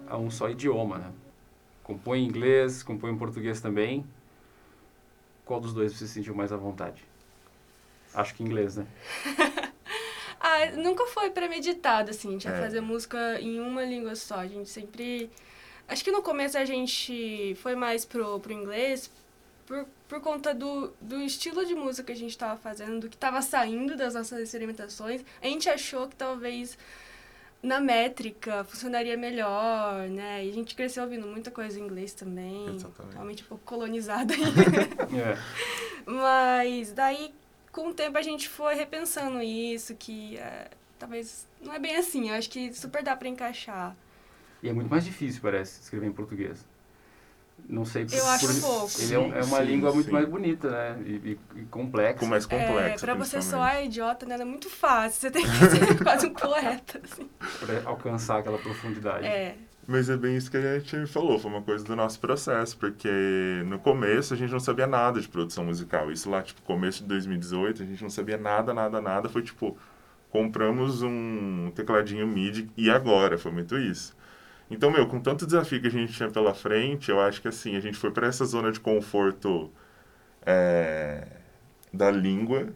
a, 0.07 0.13
a 0.13 0.17
um 0.17 0.29
só 0.29 0.49
idioma, 0.49 0.97
né? 0.97 1.11
Compõe 1.83 2.19
em 2.19 2.27
inglês, 2.27 2.83
compõe 2.83 3.11
em 3.11 3.17
português 3.17 3.61
também. 3.61 4.05
Qual 5.45 5.59
dos 5.59 5.73
dois 5.73 5.93
você 5.93 6.05
se 6.05 6.13
sentiu 6.13 6.35
mais 6.35 6.51
à 6.51 6.57
vontade? 6.57 7.03
Acho 8.13 8.35
que 8.35 8.43
inglês, 8.43 8.75
né? 8.77 8.85
Ah, 10.41 10.67
nunca 10.77 11.05
foi 11.07 11.29
premeditado, 11.31 12.11
assim, 12.11 12.37
de 12.37 12.47
É. 12.47 12.51
fazer 12.61 12.79
música 12.79 13.39
em 13.41 13.59
uma 13.59 13.83
língua 13.83 14.15
só. 14.15 14.35
A 14.35 14.47
gente 14.47 14.69
sempre. 14.69 15.29
Acho 15.85 16.01
que 16.01 16.11
no 16.11 16.21
começo 16.21 16.57
a 16.57 16.63
gente 16.63 17.55
foi 17.61 17.75
mais 17.75 18.05
pro, 18.05 18.39
pro 18.39 18.53
inglês 18.53 19.11
por, 19.65 19.85
por 20.07 20.21
conta 20.21 20.53
do, 20.53 20.93
do 21.01 21.21
estilo 21.21 21.65
de 21.65 21.75
música 21.75 22.05
que 22.05 22.11
a 22.13 22.15
gente 22.15 22.37
tava 22.37 22.55
fazendo, 22.57 23.01
do 23.01 23.09
que 23.09 23.17
tava 23.17 23.41
saindo 23.41 23.97
das 23.97 24.13
nossas 24.13 24.39
experimentações. 24.39 25.25
A 25.41 25.45
gente 25.45 25.69
achou 25.69 26.07
que 26.07 26.15
talvez 26.15 26.77
na 27.61 27.79
métrica 27.81 28.63
funcionaria 28.63 29.17
melhor, 29.17 30.07
né? 30.07 30.45
E 30.45 30.49
a 30.49 30.53
gente 30.53 30.75
cresceu 30.75 31.03
ouvindo 31.03 31.27
muita 31.27 31.51
coisa 31.51 31.79
em 31.79 31.83
inglês 31.83 32.13
também. 32.13 32.75
Exatamente. 32.75 33.13
Realmente 33.13 33.43
um 33.43 33.47
pouco 33.47 33.63
colonizada 33.65 34.33
ainda. 34.33 34.49
É. 35.19 35.37
Mas 36.05 36.93
daí, 36.93 37.33
com 37.71 37.89
o 37.89 37.93
tempo, 37.93 38.17
a 38.17 38.21
gente 38.21 38.47
foi 38.47 38.75
repensando 38.75 39.41
isso, 39.41 39.95
que 39.95 40.37
é, 40.37 40.69
talvez 40.97 41.47
não 41.61 41.73
é 41.73 41.79
bem 41.79 41.95
assim. 41.97 42.29
Eu 42.29 42.35
acho 42.35 42.49
que 42.49 42.73
super 42.73 43.03
dá 43.03 43.15
pra 43.15 43.27
encaixar. 43.27 43.95
E 44.63 44.69
é 44.69 44.73
muito 44.73 44.89
mais 44.89 45.03
difícil, 45.05 45.41
parece, 45.41 45.81
escrever 45.81 46.07
em 46.07 46.11
português. 46.11 46.65
Não 47.67 47.85
sei 47.85 48.05
Eu 48.11 48.25
acho 48.27 48.51
um 48.51 48.61
pouco. 48.61 48.91
Ele 48.99 49.13
é, 49.15 49.19
um- 49.19 49.33
é 49.33 49.43
uma 49.43 49.57
Sim, 49.59 49.63
língua 49.65 49.93
muito 49.93 50.05
sim. 50.07 50.11
mais 50.11 50.27
bonita, 50.27 50.69
né? 50.69 50.97
E, 51.05 51.11
e- 51.11 51.39
e 51.57 51.61
complexa. 51.65 52.19
Com 52.19 52.25
mais 52.25 52.45
complexa, 52.45 52.79
é, 52.81 52.97
pra 52.97 53.13
você 53.13 53.37
principalmente. 53.37 53.43
soar 53.73 53.83
idiota, 53.85 54.25
né? 54.25 54.35
É 54.39 54.45
muito 54.45 54.69
fácil. 54.69 55.21
Você 55.21 55.31
tem 55.31 55.43
que 55.43 55.49
ser 55.49 55.97
quase 56.03 56.27
um 56.27 56.33
poeta, 56.33 57.01
assim. 57.03 57.29
Pra 57.59 57.81
alcançar 57.89 58.39
aquela 58.39 58.57
profundidade. 58.57 59.25
É. 59.25 59.55
Mas 59.87 60.07
é 60.07 60.15
bem 60.15 60.35
isso 60.37 60.51
que 60.51 60.57
a 60.57 60.77
gente 60.79 61.07
falou, 61.07 61.39
foi 61.39 61.49
uma 61.49 61.63
coisa 61.63 61.83
do 61.83 61.95
nosso 61.95 62.19
processo, 62.19 62.77
porque 62.77 63.09
no 63.65 63.79
começo 63.79 64.35
a 64.35 64.37
gente 64.37 64.51
não 64.51 64.59
sabia 64.59 64.85
nada 64.85 65.19
de 65.19 65.27
produção 65.27 65.65
musical. 65.65 66.11
Isso 66.11 66.29
lá, 66.29 66.43
tipo, 66.43 66.61
começo 66.61 67.01
de 67.01 67.07
2018, 67.09 67.81
a 67.81 67.85
gente 67.87 68.01
não 68.03 68.09
sabia 68.09 68.37
nada, 68.37 68.71
nada, 68.71 69.01
nada. 69.01 69.27
Foi 69.29 69.41
tipo, 69.41 69.75
compramos 70.29 71.01
um 71.01 71.71
tecladinho 71.73 72.27
MIDI 72.27 72.69
e 72.77 72.89
agora, 72.89 73.37
foi 73.37 73.51
muito 73.51 73.77
isso. 73.79 74.15
Então, 74.69 74.91
meu, 74.91 75.07
com 75.07 75.19
tanto 75.19 75.45
desafio 75.45 75.81
que 75.81 75.87
a 75.87 75.91
gente 75.91 76.13
tinha 76.13 76.29
pela 76.29 76.53
frente, 76.53 77.09
eu 77.09 77.19
acho 77.19 77.41
que 77.41 77.47
assim, 77.47 77.75
a 77.75 77.79
gente 77.79 77.97
foi 77.97 78.11
para 78.11 78.27
essa 78.27 78.45
zona 78.45 78.71
de 78.71 78.79
conforto 78.79 79.71
é, 80.45 81.27
da 81.93 82.11
língua, 82.11 82.69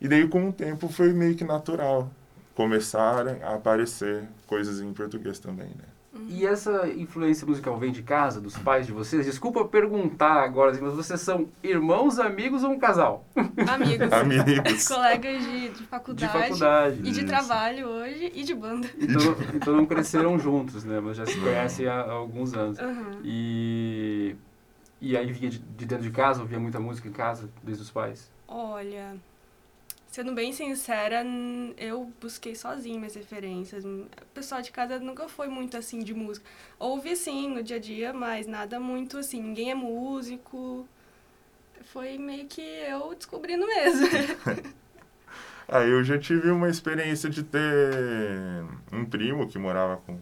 e 0.00 0.08
daí 0.08 0.28
com 0.28 0.48
o 0.48 0.52
tempo 0.52 0.88
foi 0.88 1.12
meio 1.12 1.36
que 1.36 1.44
natural 1.44 2.10
começaram 2.54 3.38
a 3.42 3.54
aparecer 3.54 4.28
coisas 4.46 4.80
em 4.80 4.92
português 4.92 5.38
também, 5.38 5.68
né? 5.68 5.91
E 6.28 6.46
essa 6.46 6.88
influência 6.88 7.46
musical 7.46 7.78
vem 7.78 7.90
de 7.90 8.02
casa, 8.02 8.40
dos 8.40 8.56
pais 8.58 8.86
de 8.86 8.92
vocês? 8.92 9.24
Desculpa 9.24 9.64
perguntar 9.64 10.42
agora, 10.42 10.70
assim, 10.70 10.82
mas 10.82 10.92
vocês 10.92 11.20
são 11.20 11.48
irmãos, 11.62 12.18
amigos 12.18 12.62
ou 12.62 12.70
um 12.70 12.78
casal? 12.78 13.24
Amigos. 13.66 14.12
Amigos. 14.12 14.88
Colegas 14.88 15.42
de, 15.42 15.68
de 15.68 15.74
De 15.74 15.84
faculdade. 15.84 16.32
faculdade. 16.32 16.98
E 17.00 17.02
de 17.02 17.10
Isso. 17.10 17.26
trabalho 17.26 17.86
hoje 17.86 18.30
e 18.34 18.42
de 18.44 18.54
banda. 18.54 18.88
Então, 18.98 19.36
então 19.54 19.76
não 19.76 19.86
cresceram 19.86 20.38
juntos, 20.38 20.84
né? 20.84 21.00
Mas 21.00 21.16
já 21.16 21.24
se 21.24 21.38
conhecem 21.40 21.86
há, 21.86 22.00
há 22.02 22.12
alguns 22.12 22.52
anos. 22.54 22.78
Aham. 22.78 23.18
E, 23.24 24.36
e 25.00 25.16
aí 25.16 25.32
vinha 25.32 25.50
de, 25.50 25.58
de 25.58 25.86
dentro 25.86 26.04
de 26.04 26.10
casa, 26.10 26.42
ouvia 26.42 26.60
muita 26.60 26.78
música 26.78 27.08
em 27.08 27.12
casa, 27.12 27.48
desde 27.62 27.82
os 27.84 27.90
pais? 27.90 28.30
Olha, 28.46 29.16
sendo 30.12 30.34
bem 30.34 30.52
sincera, 30.52 31.24
eu 31.78 32.12
busquei 32.20 32.54
sozinha 32.54 32.98
minhas 32.98 33.14
referências. 33.14 33.82
O 33.82 34.06
pessoal 34.34 34.60
de 34.60 34.70
casa 34.70 35.00
nunca 35.00 35.26
foi 35.26 35.48
muito 35.48 35.74
assim 35.74 36.00
de 36.00 36.12
música. 36.12 36.44
Ouvi 36.78 37.16
sim 37.16 37.48
no 37.48 37.62
dia 37.62 37.76
a 37.76 37.80
dia, 37.80 38.12
mas 38.12 38.46
nada 38.46 38.78
muito 38.78 39.16
assim. 39.16 39.40
Ninguém 39.40 39.70
é 39.70 39.74
músico. 39.74 40.86
Foi 41.86 42.18
meio 42.18 42.46
que 42.46 42.60
eu 42.60 43.14
descobrindo 43.14 43.66
mesmo. 43.66 44.06
Aí 45.66 45.88
eu 45.90 46.04
já 46.04 46.18
tive 46.18 46.50
uma 46.50 46.68
experiência 46.68 47.30
de 47.30 47.42
ter 47.42 48.62
um 48.92 49.06
primo 49.06 49.48
que 49.48 49.58
morava 49.58 49.96
com, 49.96 50.20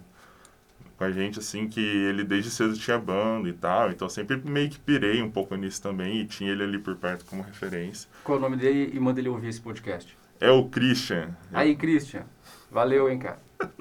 com 1.00 1.04
a 1.04 1.10
gente, 1.10 1.38
assim, 1.38 1.66
que 1.66 1.80
ele 1.80 2.22
desde 2.22 2.50
cedo 2.50 2.76
tinha 2.76 2.98
banda 2.98 3.48
e 3.48 3.54
tal, 3.54 3.90
então 3.90 4.06
sempre 4.06 4.36
meio 4.36 4.68
que 4.68 4.78
pirei 4.78 5.22
um 5.22 5.30
pouco 5.30 5.56
nisso 5.56 5.80
também 5.80 6.20
e 6.20 6.26
tinha 6.26 6.52
ele 6.52 6.62
ali 6.62 6.78
por 6.78 6.94
perto 6.94 7.24
como 7.24 7.42
referência. 7.42 8.06
Qual 8.22 8.36
é 8.36 8.38
o 8.38 8.42
nome 8.42 8.58
dele 8.58 8.90
e 8.94 9.00
manda 9.00 9.18
ele 9.18 9.30
ouvir 9.30 9.48
esse 9.48 9.62
podcast? 9.62 10.14
É 10.38 10.50
o 10.50 10.68
Christian. 10.68 11.34
Aí, 11.54 11.74
Christian, 11.74 12.24
valeu, 12.70 13.08
hein, 13.10 13.18
cara. 13.18 13.38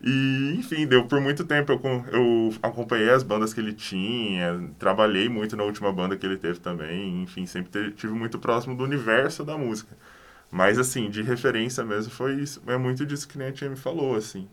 E, 0.00 0.54
enfim, 0.56 0.86
deu 0.86 1.08
por 1.08 1.20
muito 1.20 1.44
tempo. 1.44 1.72
Eu, 1.72 2.04
eu 2.12 2.54
acompanhei 2.62 3.10
as 3.10 3.24
bandas 3.24 3.52
que 3.52 3.58
ele 3.58 3.72
tinha, 3.72 4.70
trabalhei 4.78 5.28
muito 5.28 5.56
na 5.56 5.64
última 5.64 5.92
banda 5.92 6.16
que 6.16 6.24
ele 6.24 6.36
teve 6.36 6.60
também. 6.60 7.24
Enfim, 7.24 7.46
sempre 7.46 7.90
tive 7.90 8.12
muito 8.12 8.38
próximo 8.38 8.76
do 8.76 8.84
universo 8.84 9.42
da 9.44 9.58
música. 9.58 9.96
Mas, 10.52 10.78
assim, 10.78 11.10
de 11.10 11.20
referência 11.20 11.82
mesmo, 11.84 12.12
foi 12.12 12.34
isso. 12.34 12.62
É 12.68 12.76
muito 12.76 13.04
disso 13.04 13.26
que 13.26 13.36
nem 13.36 13.48
a 13.48 13.52
tia 13.52 13.68
me 13.68 13.74
falou, 13.74 14.14
assim. 14.14 14.48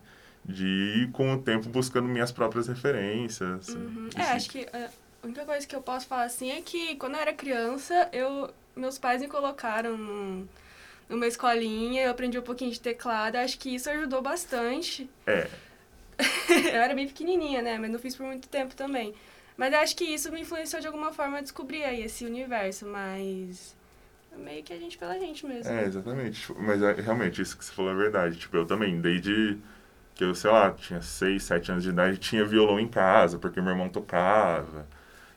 De 0.48 0.66
ir 1.02 1.10
com 1.12 1.32
o 1.34 1.42
tempo 1.42 1.68
buscando 1.68 2.08
minhas 2.08 2.30
próprias 2.30 2.68
referências. 2.68 3.68
assim. 3.68 3.78
Uhum. 3.78 4.08
É, 4.16 4.22
acho 4.32 4.48
que 4.48 4.60
é, 4.72 4.88
a 5.22 5.26
única 5.26 5.44
coisa 5.44 5.66
que 5.66 5.74
eu 5.74 5.82
posso 5.82 6.06
falar 6.06 6.24
assim 6.24 6.50
é 6.50 6.60
que 6.62 6.94
quando 6.96 7.14
eu 7.14 7.20
era 7.20 7.32
criança, 7.32 8.08
eu, 8.12 8.50
meus 8.76 8.96
pais 8.98 9.20
me 9.20 9.28
colocaram 9.28 9.96
num- 9.98 10.46
numa 11.08 11.26
escolinha, 11.26 12.04
eu 12.04 12.10
aprendi 12.10 12.38
um 12.38 12.42
pouquinho 12.42 12.70
de 12.70 12.80
teclado, 12.80 13.36
acho 13.36 13.58
que 13.58 13.74
isso 13.74 13.90
ajudou 13.90 14.22
bastante. 14.22 15.08
É, 15.26 15.48
eu 16.72 16.80
era 16.80 16.94
bem 16.94 17.06
pequenininha, 17.06 17.60
né, 17.62 17.78
mas 17.78 17.90
não 17.90 17.98
fiz 17.98 18.16
por 18.16 18.24
muito 18.26 18.48
tempo 18.48 18.74
também. 18.74 19.14
Mas 19.56 19.72
acho 19.74 19.96
que 19.96 20.04
isso 20.04 20.30
me 20.30 20.40
influenciou 20.42 20.80
de 20.80 20.86
alguma 20.86 21.12
forma 21.12 21.38
a 21.38 21.40
descobrir 21.40 21.82
aí 21.82 22.02
esse 22.02 22.24
universo, 22.24 22.86
mas 22.86 23.74
meio 24.36 24.62
que 24.62 24.72
a 24.72 24.78
gente 24.78 24.98
pela 24.98 25.18
gente 25.18 25.46
mesmo. 25.46 25.72
É, 25.72 25.84
exatamente. 25.84 26.40
Tipo, 26.42 26.60
Mas 26.60 26.82
é, 26.82 26.92
realmente, 26.92 27.40
isso 27.40 27.56
que 27.56 27.64
você 27.64 27.72
falou 27.72 27.90
é 27.90 27.94
verdade. 27.94 28.36
Tipo, 28.36 28.56
eu 28.58 28.66
também, 28.66 29.00
desde 29.00 29.56
que 30.16 30.24
eu, 30.24 30.34
sei 30.34 30.50
lá, 30.50 30.72
tinha 30.72 31.02
6, 31.02 31.42
7 31.42 31.70
anos 31.72 31.84
de 31.84 31.90
idade, 31.90 32.16
tinha 32.16 32.42
violão 32.44 32.80
em 32.80 32.88
casa, 32.88 33.38
porque 33.38 33.60
meu 33.60 33.70
irmão 33.70 33.90
tocava 33.90 34.86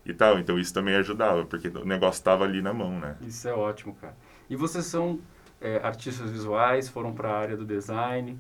e 0.06 0.14
tal. 0.14 0.40
Então 0.40 0.58
isso 0.58 0.74
também 0.74 0.96
ajudava, 0.96 1.46
porque 1.46 1.68
o 1.68 1.86
negócio 1.86 2.24
tava 2.24 2.46
ali 2.46 2.62
na 2.62 2.74
mão, 2.74 2.98
né? 2.98 3.18
Isso 3.22 3.48
é 3.48 3.54
ótimo, 3.54 3.94
cara. 3.96 4.16
E 4.50 4.56
vocês 4.56 4.86
são 4.86 5.20
é, 5.60 5.82
artistas 5.84 6.32
visuais, 6.32 6.88
foram 6.88 7.14
para 7.14 7.30
a 7.30 7.38
área 7.38 7.58
do 7.58 7.66
design. 7.66 8.40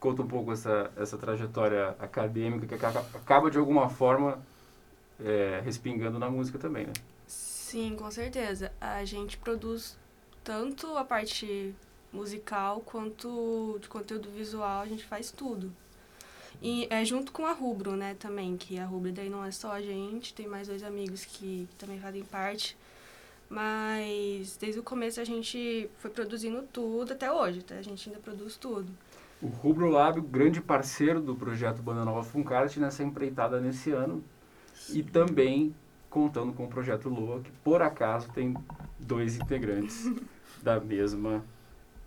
Conta 0.00 0.22
um 0.22 0.26
pouco 0.26 0.52
essa, 0.52 0.90
essa 0.96 1.18
trajetória 1.18 1.94
acadêmica 1.98 2.66
que 2.66 2.74
acaba, 2.74 3.00
acaba 3.14 3.50
de 3.50 3.58
alguma 3.58 3.90
forma 3.90 4.42
é, 5.22 5.60
respingando 5.62 6.18
na 6.18 6.30
música 6.30 6.58
também, 6.58 6.86
né? 6.86 6.92
Sim, 7.26 7.94
com 7.94 8.10
certeza. 8.10 8.72
A 8.80 9.04
gente 9.04 9.36
produz 9.36 9.98
tanto 10.42 10.96
a 10.96 11.04
parte 11.04 11.74
musical 12.12 12.80
quanto 12.80 13.78
de 13.80 13.88
conteúdo 13.88 14.28
visual, 14.30 14.82
a 14.82 14.86
gente 14.86 15.04
faz 15.04 15.30
tudo. 15.30 15.72
E 16.60 16.86
é 16.90 17.04
junto 17.04 17.32
com 17.32 17.46
a 17.46 17.52
Rubro, 17.52 17.96
né, 17.96 18.14
também, 18.14 18.56
que 18.56 18.78
a 18.78 18.84
Rubro 18.84 19.10
daí 19.10 19.28
não 19.28 19.44
é 19.44 19.50
só 19.50 19.72
a 19.72 19.80
gente, 19.80 20.34
tem 20.34 20.46
mais 20.46 20.68
dois 20.68 20.82
amigos 20.82 21.24
que 21.24 21.68
também 21.78 21.98
fazem 21.98 22.22
parte. 22.22 22.76
Mas 23.48 24.56
desde 24.56 24.80
o 24.80 24.82
começo 24.82 25.20
a 25.20 25.24
gente 25.24 25.90
foi 25.98 26.10
produzindo 26.10 26.62
tudo 26.72 27.12
até 27.12 27.30
hoje, 27.30 27.62
tá? 27.62 27.74
A 27.74 27.82
gente 27.82 28.08
ainda 28.08 28.20
produz 28.20 28.56
tudo. 28.56 28.90
O 29.42 29.48
Rubro 29.48 29.90
Lab, 29.90 30.20
grande 30.20 30.60
parceiro 30.60 31.20
do 31.20 31.34
projeto 31.34 31.82
Banda 31.82 32.04
Nova 32.04 32.22
Funcart 32.22 32.76
nessa 32.78 33.02
empreitada 33.02 33.60
nesse 33.60 33.90
ano. 33.90 34.24
E 34.88 35.02
também 35.02 35.74
contando 36.08 36.52
com 36.52 36.64
o 36.64 36.68
projeto 36.68 37.08
Lua, 37.08 37.40
que 37.40 37.50
por 37.64 37.82
acaso 37.82 38.30
tem 38.32 38.54
dois 38.98 39.36
integrantes 39.36 40.10
da 40.62 40.78
mesma 40.78 41.44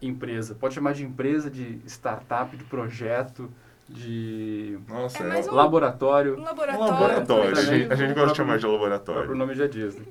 empresa. 0.02 0.56
Pode 0.56 0.74
chamar 0.76 0.94
de 0.94 1.04
empresa, 1.04 1.50
de 1.50 1.80
startup, 1.88 2.56
de 2.56 2.64
projeto, 2.66 3.50
de 3.88 4.80
Nossa, 4.88 5.20
É 5.24 5.26
é, 5.26 5.30
mais 5.30 5.48
um 5.48 5.52
um- 5.52 5.56
laboratório. 5.56 6.38
Um 6.40 6.44
laboratório. 6.44 6.92
laboratório. 6.92 7.58
A 7.58 7.62
gente, 7.62 7.94
a 7.94 7.96
gente 7.96 8.14
gosta 8.14 8.32
de 8.32 8.38
chamar 8.38 8.58
de 8.58 8.66
O 8.66 8.72
laboratório. 8.72 9.36
nome 9.36 9.54
já 9.56 9.68
diz, 9.68 9.96
né? 9.96 10.06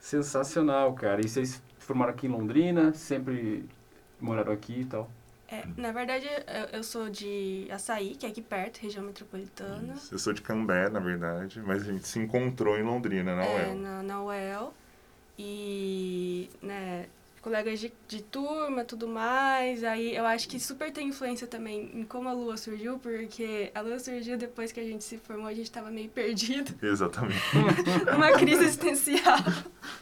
Sensacional, 0.00 0.92
cara. 0.94 1.20
E 1.24 1.28
vocês 1.28 1.62
formaram 1.78 2.12
aqui 2.12 2.26
em 2.26 2.30
Londrina, 2.30 2.92
sempre 2.94 3.68
moraram 4.20 4.52
aqui 4.52 4.80
e 4.80 4.84
tal. 4.84 5.10
É, 5.50 5.64
na 5.78 5.92
verdade, 5.92 6.26
eu, 6.26 6.78
eu 6.78 6.84
sou 6.84 7.08
de 7.08 7.66
Açaí, 7.70 8.14
que 8.14 8.26
é 8.26 8.28
aqui 8.28 8.42
perto, 8.42 8.78
região 8.80 9.02
metropolitana. 9.02 9.94
Isso. 9.94 10.14
Eu 10.14 10.18
sou 10.18 10.32
de 10.34 10.42
Cambé, 10.42 10.90
na 10.90 11.00
verdade, 11.00 11.62
mas 11.64 11.82
a 11.88 11.92
gente 11.92 12.06
se 12.06 12.18
encontrou 12.18 12.76
em 12.76 12.82
Londrina, 12.82 13.34
na 13.34 13.44
é, 13.44 13.66
UEL. 13.68 13.74
na, 13.76 14.02
na 14.02 14.22
UEL. 14.22 14.74
E, 15.38 16.50
né, 16.60 17.06
colegas 17.40 17.78
de, 17.80 17.92
de 18.06 18.22
turma, 18.22 18.84
tudo 18.84 19.06
mais. 19.08 19.82
Aí 19.84 20.14
eu 20.14 20.26
acho 20.26 20.48
que 20.48 20.58
super 20.60 20.90
tem 20.92 21.08
influência 21.08 21.46
também 21.46 21.90
em 21.94 22.04
como 22.04 22.28
a 22.28 22.32
Lua 22.32 22.56
surgiu, 22.56 22.98
porque 22.98 23.70
a 23.74 23.80
Lua 23.80 23.98
surgiu 23.98 24.36
depois 24.36 24.72
que 24.72 24.80
a 24.80 24.84
gente 24.84 25.04
se 25.04 25.16
formou, 25.18 25.46
a 25.46 25.54
gente 25.54 25.70
tava 25.70 25.90
meio 25.90 26.08
perdido, 26.08 26.74
Exatamente. 26.84 27.40
numa 28.12 28.32
crise 28.32 28.64
existencial. 28.64 29.38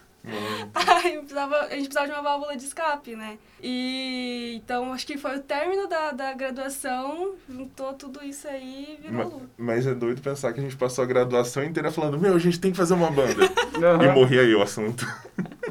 Aí 0.74 1.18
precisava, 1.18 1.56
a 1.66 1.68
gente 1.76 1.84
precisava 1.84 2.06
de 2.08 2.12
uma 2.12 2.22
válvula 2.22 2.56
de 2.56 2.64
escape, 2.64 3.14
né? 3.14 3.38
E 3.62 4.54
então 4.56 4.92
acho 4.92 5.06
que 5.06 5.16
foi 5.16 5.36
o 5.36 5.40
término 5.40 5.86
da, 5.86 6.10
da 6.10 6.32
graduação, 6.32 7.34
juntou 7.48 7.92
tudo 7.94 8.24
isso 8.24 8.48
aí 8.48 8.98
e 8.98 9.02
virou 9.02 9.16
ma- 9.18 9.24
Lua. 9.24 9.42
Mas 9.56 9.86
é 9.86 9.94
doido 9.94 10.20
pensar 10.20 10.52
que 10.52 10.58
a 10.58 10.62
gente 10.64 10.76
passou 10.76 11.04
a 11.04 11.06
graduação 11.06 11.62
inteira 11.62 11.92
falando, 11.92 12.18
meu, 12.18 12.34
a 12.34 12.38
gente 12.40 12.58
tem 12.58 12.72
que 12.72 12.76
fazer 12.76 12.94
uma 12.94 13.10
banda. 13.10 13.46
E 13.76 14.12
morria 14.14 14.40
aí 14.40 14.54
o 14.54 14.62
assunto. 14.62 15.06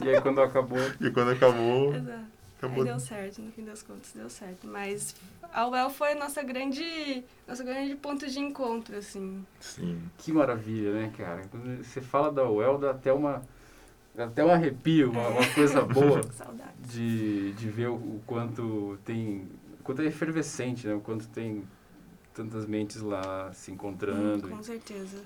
E 0.06 0.10
aí 0.16 0.22
quando 0.22 0.42
acabou, 0.42 0.78
E 1.02 1.10
quando 1.10 1.32
acabou, 1.32 1.94
Exato. 1.94 2.12
Aí 2.12 2.26
acabou. 2.58 2.84
deu 2.84 3.00
certo, 3.00 3.42
no 3.42 3.52
fim 3.52 3.64
das 3.66 3.84
contas 3.84 4.12
deu 4.14 4.30
certo. 4.30 4.68
Mas 4.68 5.16
a 5.52 5.68
UEL 5.68 5.90
foi 5.90 6.14
a 6.14 6.16
nossa 6.16 6.42
grande, 6.44 7.24
nosso 7.48 7.64
grande 7.64 7.96
ponto 7.96 8.28
de 8.28 8.40
encontro, 8.40 8.96
assim. 8.98 9.46
Sim. 9.60 10.02
que 10.18 10.32
maravilha, 10.32 10.94
né, 10.94 11.12
cara? 11.18 11.44
Quando 11.50 11.84
você 11.84 12.02
fala 12.02 12.32
da 12.32 12.50
UEL, 12.50 12.78
dá 12.78 12.92
até 12.92 13.12
uma 13.12 13.42
dá 14.16 14.26
até 14.26 14.46
um 14.46 14.52
arrepio, 14.52 15.12
uma, 15.12 15.28
uma 15.28 15.46
coisa 15.54 15.82
boa 15.84 16.24
Saudade. 16.32 16.72
de, 16.80 17.52
de 17.54 17.70
ver 17.70 17.90
o, 17.90 17.96
o 17.96 18.22
quanto 18.26 18.98
tem 19.04 19.48
quanto 19.84 20.02
é 20.02 20.06
efervescente, 20.06 20.88
né? 20.88 20.96
O 20.96 21.02
quanto 21.02 21.28
tem 21.28 21.64
tantas 22.34 22.66
mentes 22.66 23.02
lá 23.02 23.52
se 23.54 23.72
encontrando. 23.72 24.50
Com 24.50 24.64
certeza. 24.64 25.22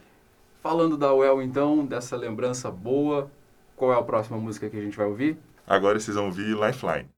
Falando 0.61 0.97
da 0.97 1.13
UEL, 1.13 1.41
então, 1.41 1.85
dessa 1.85 2.17
lembrança 2.17 2.69
boa, 2.69 3.31
qual 3.79 3.93
é 3.93 3.97
a 3.97 4.03
próxima 4.03 4.37
música 4.37 4.69
que 4.69 4.77
a 4.77 4.81
gente 4.81 4.97
vai 4.97 5.07
ouvir? 5.07 5.37
Agora 5.65 5.97
vocês 5.97 6.15
vão 6.15 6.25
ouvir 6.25 6.53
Lifeline. 6.53 7.09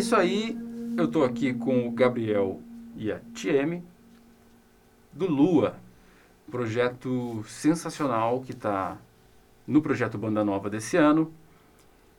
Isso 0.00 0.16
aí, 0.16 0.56
eu 0.96 1.06
tô 1.08 1.22
aqui 1.22 1.52
com 1.52 1.86
o 1.86 1.90
Gabriel 1.90 2.58
e 2.96 3.12
a 3.12 3.20
Tieme 3.34 3.84
do 5.12 5.26
Lua, 5.30 5.76
projeto 6.50 7.44
sensacional 7.46 8.40
que 8.40 8.52
está 8.52 8.96
no 9.66 9.82
projeto 9.82 10.16
Banda 10.16 10.42
Nova 10.42 10.70
desse 10.70 10.96
ano. 10.96 11.30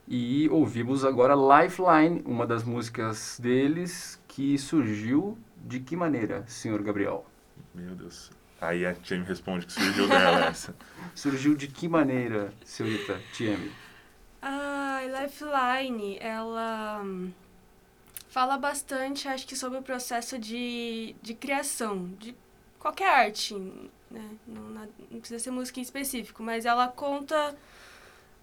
E 0.08 0.48
ouvimos 0.50 1.04
agora 1.04 1.34
Lifeline, 1.34 2.22
uma 2.24 2.46
das 2.46 2.64
músicas 2.64 3.40
deles 3.42 4.22
que 4.28 4.60
surgiu 4.60 5.36
de 5.58 5.80
que 5.80 5.96
maneira, 5.96 6.44
senhor 6.46 6.84
Gabriel? 6.84 7.26
Meu 7.74 7.96
Deus. 7.96 8.30
Aí 8.62 8.86
a 8.86 8.94
Tia 8.94 9.18
me 9.18 9.26
responde 9.26 9.66
que 9.66 9.74
surgiu 9.74 10.08
dela 10.08 10.46
essa. 10.54 10.76
Surgiu 11.16 11.56
de 11.56 11.68
que 11.68 11.88
maneira, 11.88 12.54
senhorita 12.64 13.20
Tieme? 13.34 13.72
A 14.40 15.00
Lifeline, 15.04 16.20
ela 16.20 17.02
hum, 17.04 17.32
fala 18.32 18.58
bastante, 18.58 19.28
acho 19.28 19.46
que, 19.46 19.58
sobre 19.58 19.78
o 19.78 19.82
processo 19.82 20.40
de, 20.40 21.14
de 21.22 21.34
criação, 21.34 22.10
de 22.18 22.34
qualquer 22.80 23.10
arte, 23.10 23.54
né? 24.10 24.26
Não, 24.48 24.88
não 25.12 25.20
precisa 25.20 25.38
ser 25.38 25.52
música 25.52 25.80
em 25.80 25.84
específico, 25.84 26.42
mas 26.42 26.66
ela 26.66 26.88
conta 26.88 27.54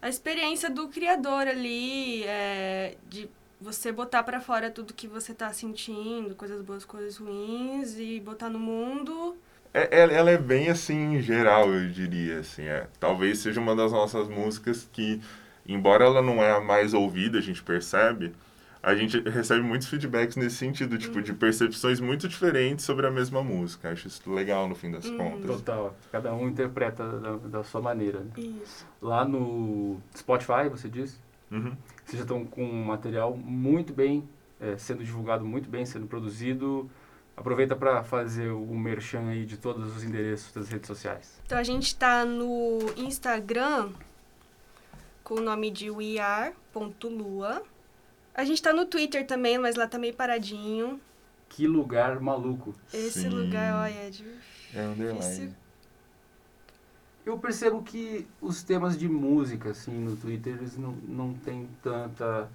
a 0.00 0.08
experiência 0.08 0.68
do 0.68 0.88
criador 0.88 1.48
ali, 1.48 2.22
é, 2.24 2.96
de 3.08 3.30
você 3.58 3.90
botar 3.90 4.22
pra 4.22 4.40
fora 4.40 4.70
tudo 4.70 4.92
que 4.92 5.08
você 5.08 5.32
tá 5.32 5.50
sentindo, 5.54 6.34
coisas 6.34 6.60
boas, 6.60 6.84
coisas 6.84 7.16
ruins, 7.16 7.98
e 7.98 8.20
botar 8.20 8.50
no 8.50 8.58
mundo. 8.58 9.38
É, 9.72 10.02
ela, 10.02 10.12
ela 10.12 10.30
é 10.30 10.38
bem 10.38 10.68
assim, 10.68 11.18
geral, 11.22 11.72
eu 11.72 11.88
diria, 11.88 12.40
assim, 12.40 12.64
é. 12.64 12.86
Talvez 13.00 13.38
seja 13.38 13.58
uma 13.58 13.74
das 13.74 13.90
nossas 13.90 14.28
músicas 14.28 14.86
que, 14.92 15.18
embora 15.66 16.04
ela 16.04 16.20
não 16.20 16.42
é 16.42 16.52
a 16.52 16.60
mais 16.60 16.92
ouvida, 16.92 17.38
a 17.38 17.42
gente 17.42 17.62
percebe, 17.62 18.34
a 18.82 18.94
gente 18.94 19.20
recebe 19.28 19.60
muitos 19.62 19.88
feedbacks 19.88 20.36
nesse 20.36 20.56
sentido, 20.56 20.96
tipo, 20.98 21.20
de 21.20 21.32
percepções 21.32 22.00
muito 22.00 22.28
diferentes 22.28 22.84
sobre 22.84 23.06
a 23.06 23.10
mesma 23.10 23.42
música. 23.42 23.90
Acho 23.90 24.06
isso 24.08 24.30
legal, 24.32 24.68
no 24.68 24.74
fim 24.74 24.90
das 24.90 25.08
contas. 25.10 25.46
Total. 25.46 25.96
Cada 26.12 26.32
um 26.34 26.48
interpreta 26.48 27.04
da, 27.18 27.36
da 27.36 27.64
sua 27.64 27.80
maneira. 27.82 28.20
né? 28.20 28.30
Isso. 28.36 28.86
Lá 29.02 29.24
no 29.24 29.98
Spotify, 30.16 30.68
você 30.70 30.88
disse, 30.88 31.18
Uhum. 31.50 31.74
vocês 32.04 32.18
já 32.18 32.22
estão 32.22 32.44
com 32.44 32.62
um 32.62 32.84
material 32.84 33.34
muito 33.36 33.92
bem, 33.92 34.28
é, 34.60 34.76
sendo 34.76 35.02
divulgado 35.02 35.44
muito 35.44 35.68
bem, 35.68 35.86
sendo 35.86 36.06
produzido. 36.06 36.90
Aproveita 37.36 37.74
para 37.76 38.02
fazer 38.02 38.50
o 38.50 38.74
merchan 38.74 39.28
aí 39.28 39.46
de 39.46 39.56
todos 39.56 39.96
os 39.96 40.02
endereços 40.04 40.52
das 40.52 40.68
redes 40.68 40.86
sociais. 40.88 41.40
Então 41.46 41.56
a 41.56 41.62
gente 41.62 41.94
tá 41.96 42.24
no 42.24 42.78
Instagram 42.96 43.90
com 45.24 45.34
o 45.36 45.40
nome 45.40 45.70
de 45.70 45.88
weare.lua. 45.90 47.62
A 48.38 48.44
gente 48.44 48.62
tá 48.62 48.72
no 48.72 48.86
Twitter 48.86 49.26
também, 49.26 49.58
mas 49.58 49.74
lá 49.74 49.88
tá 49.88 49.98
meio 49.98 50.14
paradinho. 50.14 51.00
Que 51.48 51.66
lugar 51.66 52.20
maluco. 52.20 52.72
Esse 52.94 53.22
Sim. 53.22 53.30
lugar, 53.30 53.74
olha, 53.82 53.94
é 54.06 54.10
de... 54.10 54.24
É 54.72 54.80
underline. 54.84 55.18
Esse- 55.18 55.50
Eu 57.26 57.36
percebo 57.36 57.82
que 57.82 58.24
os 58.40 58.62
temas 58.62 58.96
de 58.96 59.08
música, 59.08 59.70
assim, 59.70 59.90
no 59.90 60.14
Twitter, 60.14 60.54
eles 60.54 60.78
não, 60.78 60.92
não 60.92 61.34
têm 61.34 61.68
tanta 61.82 62.48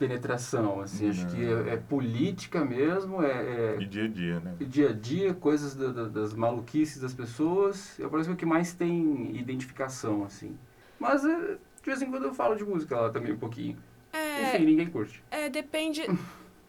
penetração, 0.00 0.80
assim. 0.80 1.10
Acho 1.10 1.22
Não. 1.24 1.30
que 1.30 1.44
é, 1.70 1.74
é 1.74 1.76
política 1.76 2.64
mesmo, 2.64 3.22
é, 3.22 3.76
E 3.78 3.84
é 3.84 3.86
dia 3.86 4.04
a 4.04 4.08
dia, 4.08 4.40
né? 4.40 4.54
dia 4.60 4.90
a 4.90 4.92
dia, 4.92 5.32
coisas 5.32 5.76
da- 5.76 5.92
da- 5.92 6.08
das 6.08 6.34
maluquices 6.34 7.00
das 7.00 7.14
pessoas. 7.14 7.96
Eu 8.00 8.10
parece 8.10 8.28
que 8.28 8.32
é 8.32 8.34
o 8.34 8.36
que 8.36 8.46
mais 8.46 8.72
tem 8.74 9.36
identificação, 9.36 10.24
assim. 10.24 10.58
Mas, 10.98 11.24
é, 11.24 11.36
de 11.52 11.58
vez 11.86 12.02
em 12.02 12.10
quando 12.10 12.24
eu 12.24 12.34
falo 12.34 12.56
de 12.56 12.64
música 12.64 13.00
lá 13.00 13.10
também 13.10 13.32
um 13.32 13.38
pouquinho. 13.38 13.76
É, 14.18 14.42
Enfim, 14.56 14.64
ninguém 14.64 14.90
curte. 14.90 15.22
é, 15.30 15.48
depende... 15.48 16.02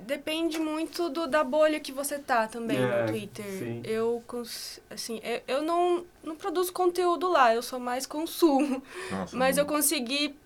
Depende 0.02 0.58
muito 0.60 1.10
do, 1.10 1.28
da 1.28 1.44
bolha 1.44 1.78
que 1.78 1.92
você 1.92 2.18
tá 2.18 2.48
também 2.48 2.78
É, 2.78 3.02
no 3.02 3.12
Twitter. 3.12 3.46
sim. 3.46 3.82
Eu, 3.84 4.24
cons- 4.26 4.80
assim, 4.90 5.20
eu, 5.22 5.42
eu 5.58 5.62
não, 5.62 6.06
não 6.24 6.38
produzo 6.38 6.72
conteúdo 6.72 7.28
lá, 7.30 7.54
eu 7.54 7.62
sou 7.62 7.82
mais 7.82 8.06
consumo. 8.06 8.82
Nossa, 9.12 9.36
Mas 9.36 9.58
eu 9.58 9.66
muito. 9.66 9.76
consegui 9.76 10.38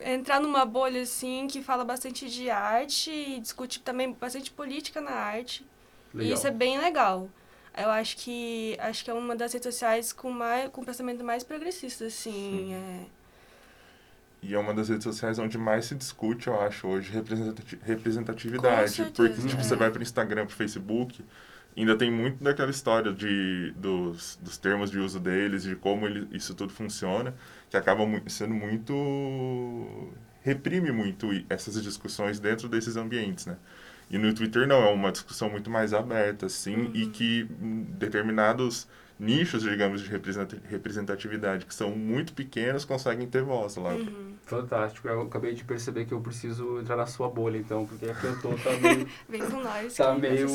entrar 0.00 0.38
numa 0.40 0.64
bolha, 0.64 1.02
assim, 1.02 1.46
que 1.48 1.62
fala 1.62 1.84
bastante 1.84 2.28
de 2.28 2.50
arte 2.50 3.10
e 3.10 3.40
discute 3.40 3.80
também 3.80 4.12
bastante 4.12 4.50
política 4.50 5.00
na 5.00 5.12
arte. 5.12 5.66
E 6.14 6.18
Legal. 6.18 6.34
isso 6.34 6.46
é 6.46 6.50
bem 6.50 6.78
legal. 6.78 7.28
Eu 7.76 7.90
acho 7.90 8.16
que 8.18 8.76
acho 8.80 9.04
que 9.04 9.10
é 9.10 9.14
uma 9.14 9.34
das 9.36 9.52
redes 9.52 9.72
sociais 9.72 10.12
com 10.12 10.30
mais 10.30 10.68
com 10.70 10.82
pensamento 10.84 11.24
mais 11.24 11.42
progressista, 11.42 12.06
assim. 12.06 12.74
É. 12.74 13.06
E 14.42 14.54
é 14.54 14.58
uma 14.58 14.72
das 14.72 14.88
redes 14.88 15.04
sociais 15.04 15.38
onde 15.38 15.58
mais 15.58 15.86
se 15.86 15.94
discute, 15.96 16.46
eu 16.46 16.60
acho, 16.60 16.86
hoje, 16.86 17.10
representati- 17.12 17.78
representatividade. 17.82 18.90
Certeza, 18.92 19.28
Porque, 19.28 19.48
tipo, 19.48 19.60
é. 19.60 19.64
você 19.64 19.74
vai 19.76 19.90
pro 19.90 20.02
Instagram, 20.02 20.46
pro 20.46 20.54
Facebook, 20.54 21.24
ainda 21.76 21.96
tem 21.96 22.10
muito 22.10 22.42
daquela 22.42 22.70
história 22.70 23.12
de, 23.12 23.72
dos, 23.76 24.38
dos 24.42 24.56
termos 24.58 24.90
de 24.90 24.98
uso 24.98 25.18
deles, 25.20 25.64
de 25.64 25.74
como 25.76 26.06
ele, 26.06 26.28
isso 26.32 26.54
tudo 26.54 26.72
funciona, 26.72 27.34
que 27.68 27.76
acaba 27.76 28.04
sendo 28.28 28.54
muito... 28.54 30.12
reprime 30.42 30.90
muito 30.92 31.28
essas 31.48 31.80
discussões 31.82 32.38
dentro 32.40 32.68
desses 32.68 32.96
ambientes, 32.96 33.46
né? 33.46 33.56
E 34.10 34.16
no 34.18 34.32
Twitter 34.34 34.66
não, 34.66 34.82
é 34.82 34.90
uma 34.92 35.12
discussão 35.12 35.50
muito 35.50 35.68
mais 35.70 35.92
aberta, 35.92 36.46
assim, 36.46 36.90
e 36.94 37.06
que 37.08 37.46
hum, 37.60 37.84
determinados 37.98 38.88
nichos, 39.18 39.62
digamos, 39.62 40.00
de 40.00 40.08
representa- 40.08 40.58
representatividade, 40.68 41.66
que 41.66 41.74
são 41.74 41.90
muito 41.90 42.32
pequenos, 42.32 42.84
conseguem 42.84 43.26
ter 43.26 43.42
voz 43.42 43.76
lá. 43.76 43.90
Uhum. 43.94 44.34
Fantástico. 44.44 45.08
Eu 45.08 45.22
acabei 45.22 45.54
de 45.54 45.64
perceber 45.64 46.04
que 46.04 46.12
eu 46.14 46.20
preciso 46.20 46.78
entrar 46.80 46.96
na 46.96 47.06
sua 47.06 47.28
bolha, 47.28 47.58
então, 47.58 47.84
porque 47.86 48.06
aqui 48.06 48.24
eu 48.26 48.40
tô 48.40 48.50
tá 48.50 48.70
meio, 48.80 49.08
Vem 49.28 49.40
com 49.40 49.60
nós 49.60 49.94
tá 49.94 50.14
meio 50.14 50.46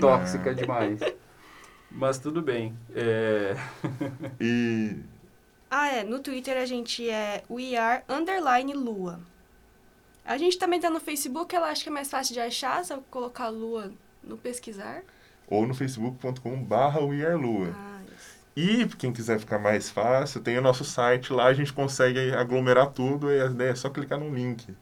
tóxica 0.00 0.54
demais. 0.54 1.00
Mas 1.90 2.18
tudo 2.18 2.42
bem. 2.42 2.76
É... 2.94 3.56
E 4.40 4.96
Ah, 5.70 5.88
é. 5.88 6.04
No 6.04 6.18
Twitter 6.20 6.56
a 6.58 6.66
gente 6.66 7.08
é 7.08 7.42
weare 7.50 8.02
underline 8.08 8.72
lua. 8.74 9.20
A 10.24 10.36
gente 10.36 10.58
também 10.58 10.80
tá 10.80 10.90
no 10.90 10.98
Facebook, 11.00 11.54
ela 11.54 11.70
acha 11.70 11.82
que 11.84 11.88
é 11.88 11.92
mais 11.92 12.10
fácil 12.10 12.34
de 12.34 12.40
achar, 12.40 12.84
só 12.84 12.98
colocar 13.10 13.48
lua 13.48 13.92
no 14.22 14.36
pesquisar. 14.36 15.02
Ou 15.48 15.66
no 15.66 15.74
facebook.com 15.74 16.62
barra 16.62 17.00
wearlua. 17.00 17.72
Ah. 17.74 18.00
E 18.56 18.86
quem 18.98 19.12
quiser 19.12 19.38
ficar 19.38 19.58
mais 19.58 19.90
fácil, 19.90 20.40
tem 20.40 20.56
o 20.58 20.62
nosso 20.62 20.84
site 20.84 21.32
lá, 21.32 21.46
a 21.46 21.52
gente 21.52 21.72
consegue 21.72 22.32
aglomerar 22.32 22.90
tudo 22.90 23.30
e 23.30 23.40
a 23.40 23.46
ideia 23.46 23.70
é 23.70 23.74
só 23.74 23.90
clicar 23.90 24.18
no 24.18 24.34
link, 24.34 24.74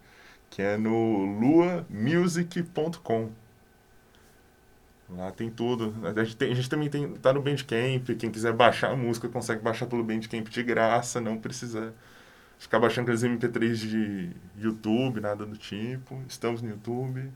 que 0.48 0.62
é 0.62 0.76
no 0.76 1.24
luamusic.com. 1.40 3.30
Lá 5.10 5.30
tem 5.32 5.50
tudo. 5.50 5.94
A 6.16 6.24
gente, 6.24 6.36
tem- 6.36 6.52
a 6.52 6.54
gente 6.54 6.70
também 6.70 6.88
tem, 6.88 7.14
tá 7.16 7.32
no 7.32 7.42
Bandcamp, 7.42 8.08
quem 8.18 8.30
quiser 8.30 8.52
baixar 8.52 8.90
a 8.92 8.96
música 8.96 9.28
consegue 9.28 9.60
baixar 9.62 9.86
pelo 9.86 10.02
Bandcamp 10.04 10.48
de 10.48 10.62
graça, 10.62 11.20
não 11.20 11.36
precisa 11.36 11.92
ficar 12.58 12.78
baixando 12.78 13.10
aqueles 13.10 13.22
MP3 13.22 13.74
de 13.74 14.30
YouTube, 14.58 15.20
nada 15.20 15.44
do 15.44 15.56
tipo. 15.56 16.20
Estamos 16.28 16.62
no 16.62 16.70
YouTube. 16.70 17.30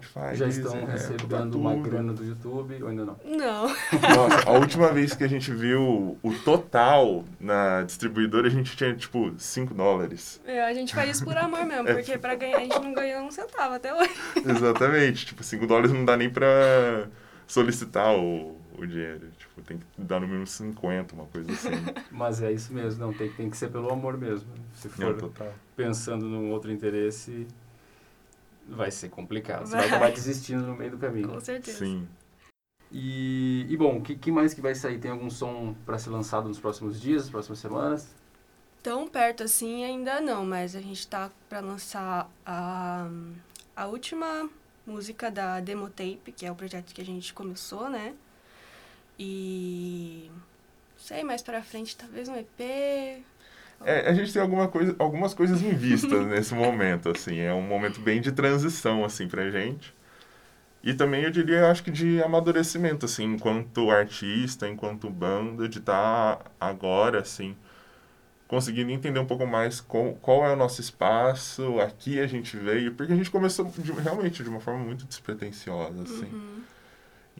Spotify, 0.00 0.34
Já 0.36 0.46
estão 0.48 0.74
é, 0.76 0.80
tá 0.86 0.92
recebendo 0.92 1.54
uma 1.58 1.72
tudo. 1.74 1.82
grana 1.82 2.12
do 2.12 2.24
YouTube 2.24 2.82
ou 2.82 2.88
ainda 2.88 3.04
não? 3.04 3.16
Não. 3.24 3.68
Nossa, 3.68 4.48
a 4.48 4.52
última 4.58 4.92
vez 4.92 5.14
que 5.14 5.22
a 5.24 5.28
gente 5.28 5.52
viu 5.52 6.16
o 6.22 6.34
total 6.44 7.24
na 7.38 7.82
distribuidora, 7.82 8.46
a 8.46 8.50
gente 8.50 8.76
tinha, 8.76 8.94
tipo, 8.94 9.32
5 9.36 9.74
dólares. 9.74 10.40
É, 10.46 10.62
a 10.64 10.72
gente 10.72 10.94
faz 10.94 11.10
isso 11.16 11.24
por 11.24 11.36
amor 11.36 11.64
mesmo, 11.66 11.88
É. 11.92 11.94
porque 11.94 12.16
pra 12.16 12.34
ganhar 12.34 12.56
a 12.58 12.60
gente 12.60 12.78
não 12.80 12.92
ganhou 12.94 13.22
um 13.22 13.30
centavo 13.30 13.74
até 13.74 13.92
hoje. 13.94 14.10
Exatamente. 14.36 15.26
tipo, 15.26 15.42
5 15.42 15.66
dólares 15.66 15.92
não 15.92 16.04
dá 16.04 16.16
nem 16.16 16.30
pra 16.30 17.06
solicitar 17.46 18.14
o, 18.16 18.56
o 18.78 18.86
dinheiro. 18.86 19.28
Tipo, 19.38 19.60
tem 19.62 19.76
que 19.78 19.84
dar 19.98 20.20
no 20.20 20.26
mínimo 20.26 20.46
50, 20.46 21.14
uma 21.14 21.26
coisa 21.26 21.50
assim. 21.52 21.70
Mas 22.10 22.42
é 22.42 22.50
isso 22.52 22.72
mesmo, 22.72 23.04
não, 23.04 23.12
tem, 23.12 23.30
tem 23.30 23.50
que 23.50 23.56
ser 23.56 23.68
pelo 23.70 23.92
amor 23.92 24.16
mesmo. 24.16 24.48
Se 24.74 24.88
É, 24.88 24.90
for 24.90 25.14
total. 25.16 25.52
pensando 25.76 26.26
num 26.26 26.50
outro 26.50 26.72
interesse, 26.72 27.46
vai 28.74 28.90
ser 28.90 29.08
complicado. 29.08 29.66
Você 29.66 29.76
vai 29.76 29.86
acabar 29.86 30.10
desistindo 30.12 30.62
no 30.66 30.74
meio 30.74 30.92
do 30.92 30.98
caminho. 30.98 31.28
Com 31.28 31.40
certeza. 31.40 31.78
Sim. 31.78 32.08
E, 32.90 33.66
e 33.70 33.76
bom, 33.76 33.98
o 33.98 34.02
que, 34.02 34.14
que 34.14 34.30
mais 34.30 34.52
que 34.52 34.60
vai 34.60 34.74
sair? 34.74 34.98
Tem 34.98 35.10
algum 35.10 35.30
som 35.30 35.74
para 35.86 35.98
ser 35.98 36.10
lançado 36.10 36.46
nos 36.48 36.60
próximos 36.60 37.00
dias, 37.00 37.22
nas 37.22 37.30
próximas 37.30 37.58
semanas? 37.58 38.14
Tão 38.82 39.08
perto 39.08 39.44
assim 39.44 39.84
ainda 39.84 40.20
não, 40.20 40.44
mas 40.44 40.76
a 40.76 40.80
gente 40.80 41.06
tá 41.06 41.30
pra 41.48 41.60
lançar 41.60 42.30
a, 42.44 43.08
a 43.74 43.86
última 43.86 44.50
música 44.86 45.30
da 45.30 45.60
Demo 45.60 45.88
Tape, 45.88 46.32
que 46.36 46.44
é 46.44 46.52
o 46.52 46.54
projeto 46.54 46.92
que 46.92 47.00
a 47.00 47.04
gente 47.04 47.32
começou, 47.32 47.88
né? 47.88 48.14
E. 49.18 50.30
Não 50.30 50.98
sei, 50.98 51.24
mais 51.24 51.42
pra 51.42 51.62
frente, 51.62 51.96
talvez 51.96 52.28
um 52.28 52.36
EP. 52.36 53.24
É, 53.84 54.08
a 54.08 54.14
gente 54.14 54.32
tem 54.32 54.40
alguma 54.42 54.68
coisa, 54.68 54.94
algumas 54.98 55.34
coisas 55.34 55.62
em 55.62 55.70
vista 55.74 56.22
nesse 56.24 56.54
momento, 56.54 57.10
assim. 57.10 57.38
É 57.38 57.52
um 57.52 57.62
momento 57.62 58.00
bem 58.00 58.20
de 58.20 58.32
transição, 58.32 59.04
assim, 59.04 59.28
pra 59.28 59.50
gente. 59.50 59.94
E 60.82 60.92
também, 60.94 61.22
eu 61.22 61.30
diria, 61.30 61.70
acho 61.70 61.82
que 61.84 61.90
de 61.90 62.22
amadurecimento, 62.22 63.06
assim, 63.06 63.24
enquanto 63.24 63.90
artista, 63.90 64.68
enquanto 64.68 65.08
banda, 65.08 65.68
de 65.68 65.78
estar 65.78 66.40
agora, 66.60 67.20
assim, 67.20 67.56
conseguindo 68.48 68.90
entender 68.90 69.18
um 69.20 69.24
pouco 69.26 69.46
mais 69.46 69.80
qual, 69.80 70.12
qual 70.20 70.44
é 70.44 70.52
o 70.52 70.56
nosso 70.56 70.80
espaço, 70.80 71.78
aqui 71.80 72.18
a 72.20 72.26
gente 72.26 72.56
veio, 72.56 72.94
porque 72.94 73.12
a 73.12 73.16
gente 73.16 73.30
começou 73.30 73.64
de- 73.78 73.92
realmente 73.92 74.42
de 74.42 74.48
uma 74.48 74.60
forma 74.60 74.84
muito 74.84 75.04
despretensiosa, 75.06 76.02
assim. 76.02 76.26
Uhum. 76.32 76.62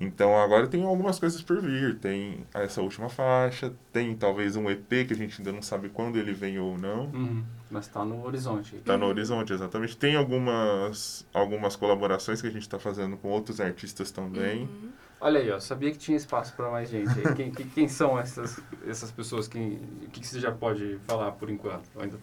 Então 0.00 0.36
agora 0.36 0.66
tem 0.66 0.82
algumas 0.84 1.18
coisas 1.18 1.40
por 1.42 1.60
vir. 1.60 1.98
Tem 1.98 2.44
essa 2.54 2.82
última 2.82 3.08
faixa, 3.08 3.72
tem 3.92 4.16
talvez 4.16 4.56
um 4.56 4.70
EP 4.70 5.06
que 5.06 5.12
a 5.12 5.16
gente 5.16 5.40
ainda 5.40 5.52
não 5.52 5.62
sabe 5.62 5.88
quando 5.88 6.18
ele 6.18 6.32
vem 6.32 6.58
ou 6.58 6.76
não. 6.78 7.06
Uhum. 7.06 7.44
Mas 7.70 7.88
tá 7.88 8.04
no 8.04 8.24
horizonte. 8.24 8.76
Tá 8.78 8.96
no 8.96 9.06
horizonte, 9.06 9.52
exatamente. 9.52 9.96
Tem 9.96 10.16
algumas, 10.16 11.26
algumas 11.32 11.76
colaborações 11.76 12.40
que 12.40 12.48
a 12.48 12.50
gente 12.50 12.68
tá 12.68 12.78
fazendo 12.78 13.16
com 13.16 13.28
outros 13.28 13.60
artistas 13.60 14.10
também. 14.10 14.62
Uhum. 14.62 14.90
Olha 15.20 15.38
aí, 15.38 15.50
ó, 15.52 15.60
sabia 15.60 15.92
que 15.92 15.98
tinha 15.98 16.16
espaço 16.16 16.52
para 16.54 16.68
mais 16.68 16.90
gente. 16.90 17.08
aí. 17.10 17.34
Quem, 17.36 17.52
quem, 17.52 17.66
quem 17.68 17.88
são 17.88 18.18
essas, 18.18 18.60
essas 18.84 19.12
pessoas? 19.12 19.46
Quem, 19.46 19.74
o 20.04 20.10
que, 20.10 20.20
que 20.20 20.26
você 20.26 20.40
já 20.40 20.50
pode 20.50 20.98
falar 21.06 21.30
por 21.32 21.48
enquanto? 21.48 21.88
Ou 21.94 22.02
Ainda 22.02 22.18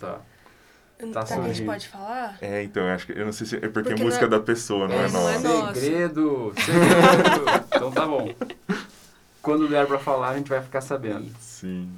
tá. 1.13 1.23
Tá 1.23 1.25
que 1.25 1.33
a 1.33 1.53
gente 1.53 1.65
pode 1.65 1.87
falar? 1.87 2.37
É, 2.41 2.63
então, 2.63 2.83
eu 2.87 2.93
acho 2.93 3.05
que 3.05 3.13
eu 3.13 3.25
não 3.25 3.31
sei 3.31 3.47
se 3.47 3.55
é 3.55 3.59
porque, 3.61 3.89
Porque 3.89 3.93
é 3.93 4.03
música 4.05 4.27
não 4.27 4.35
é- 4.35 4.39
da 4.39 4.45
pessoa, 4.45 4.87
não 4.87 4.95
É, 4.95 5.05
é, 5.05 5.09
não 5.11 5.29
é 5.29 5.33
nossa. 5.39 5.47
nossa. 5.49 5.79
Segredo! 5.79 6.53
Segredo! 6.55 7.65
então 7.75 7.91
tá 7.91 8.05
bom. 8.05 8.33
Quando 9.41 9.67
der 9.69 9.87
pra 9.87 9.97
falar, 9.99 10.29
a 10.29 10.37
gente 10.37 10.49
vai 10.49 10.61
ficar 10.61 10.81
sabendo. 10.81 11.31
Sim. 11.39 11.89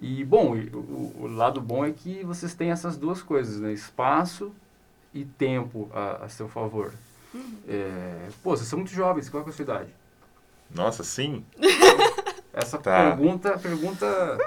E, 0.00 0.24
bom, 0.24 0.56
o, 0.56 1.14
o 1.20 1.26
lado 1.28 1.60
bom 1.60 1.84
é 1.84 1.92
que 1.92 2.24
vocês 2.24 2.54
têm 2.54 2.70
essas 2.70 2.96
duas 2.96 3.22
coisas, 3.22 3.60
né? 3.60 3.72
Espaço 3.72 4.50
e 5.14 5.24
tempo 5.24 5.88
a, 5.94 6.24
a 6.24 6.28
seu 6.28 6.48
favor. 6.48 6.92
É, 7.68 8.28
pô, 8.42 8.56
vocês 8.56 8.68
são 8.68 8.78
muito 8.78 8.92
jovens, 8.92 9.28
qual 9.28 9.44
é 9.44 9.48
a 9.48 9.52
sua 9.52 9.62
idade? 9.62 9.88
Nossa, 10.74 11.04
sim? 11.04 11.44
Essa 12.52 12.78
Tá. 12.78 13.10
pergunta, 13.10 13.58
pergunta 13.58 14.38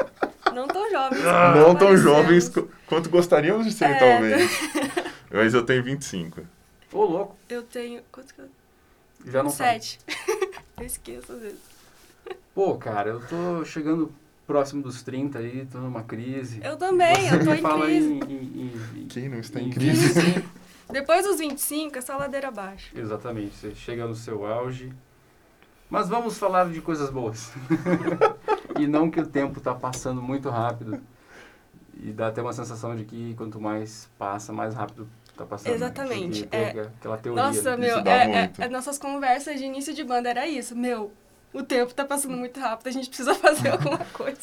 Não 0.55 0.67
tão 0.67 0.89
jovens. 0.89 1.21
Não 1.23 1.63
como 1.65 1.77
tão 1.79 1.97
jovens 1.97 2.49
qu- 2.49 2.69
quanto 2.87 3.09
gostaríamos 3.09 3.65
de 3.65 3.73
ser, 3.73 3.85
É. 3.85 3.99
talvez. 3.99 4.51
Mas 5.31 5.53
eu 5.53 5.63
tenho 5.65 5.83
25. 5.83 6.41
Ô, 6.93 7.03
louco, 7.03 7.35
Eu 7.49 7.61
tenho. 7.63 8.01
Quanto 8.11 8.33
que 8.33 8.39
eu 8.41 8.47
já 9.25 9.43
não. 9.43 9.49
Sete. 9.49 9.99
eu 10.79 10.85
esqueço 10.85 11.33
às 11.33 11.39
vezes. 11.41 11.59
Pô, 12.53 12.75
cara, 12.75 13.09
eu 13.09 13.19
tô 13.27 13.65
chegando 13.65 14.11
próximo 14.47 14.81
dos 14.81 15.03
30 15.03 15.39
aí, 15.39 15.65
tô 15.69 15.79
numa 15.79 16.03
crise. 16.03 16.61
Eu 16.63 16.77
também, 16.77 17.27
eu 17.27 17.39
tô 17.39 17.45
Você 17.45 17.55
em 17.57 17.61
fala 17.61 17.85
crise. 17.85 18.07
Em, 18.07 18.19
em, 18.23 18.71
em, 19.03 19.07
Quem 19.07 19.27
não 19.27 19.39
está 19.39 19.59
em 19.59 19.67
em 19.67 19.69
crise? 19.71 20.13
25. 20.21 20.49
Depois 20.89 21.25
dos 21.25 21.39
25, 21.39 21.97
é 21.97 22.01
só 22.01 22.15
ladeira 22.15 22.47
abaixo. 22.47 22.91
Exatamente, 22.95 23.55
você 23.55 23.73
chega 23.75 24.05
no 24.07 24.15
seu 24.15 24.45
auge. 24.45 24.93
Mas 25.89 26.07
vamos 26.07 26.37
falar 26.37 26.69
de 26.71 26.79
coisas 26.79 27.09
boas. 27.09 27.51
E 28.79 28.87
não 28.87 29.09
que 29.09 29.19
o 29.19 29.25
tempo 29.25 29.59
tá 29.59 29.73
passando 29.73 30.21
muito 30.21 30.49
rápido. 30.49 31.01
E 31.97 32.11
dá 32.11 32.27
até 32.27 32.41
uma 32.41 32.53
sensação 32.53 32.95
de 32.95 33.05
que 33.05 33.33
quanto 33.35 33.59
mais 33.59 34.09
passa, 34.17 34.51
mais 34.51 34.73
rápido 34.73 35.07
tá 35.35 35.45
passando. 35.45 35.73
Exatamente, 35.73 36.45
tem 36.45 36.59
é. 36.59 36.69
aquela 36.81 37.17
teoria. 37.17 37.43
Nossa, 37.43 37.77
né? 37.77 37.87
meu, 37.87 37.99
é, 37.99 38.51
é, 38.59 38.65
é- 38.65 38.69
nossas 38.69 38.97
conversas 38.97 39.57
de 39.57 39.65
início 39.65 39.93
de 39.93 40.03
banda 40.03 40.29
era 40.29 40.45
isso. 40.47 40.75
Meu, 40.75 41.11
o 41.53 41.63
tempo 41.63 41.93
tá 41.93 42.03
passando 42.05 42.35
muito 42.35 42.59
rápido, 42.59 42.87
a 42.87 42.91
gente 42.91 43.07
precisa 43.07 43.33
fazer 43.35 43.69
alguma 43.69 43.99
coisa. 44.13 44.41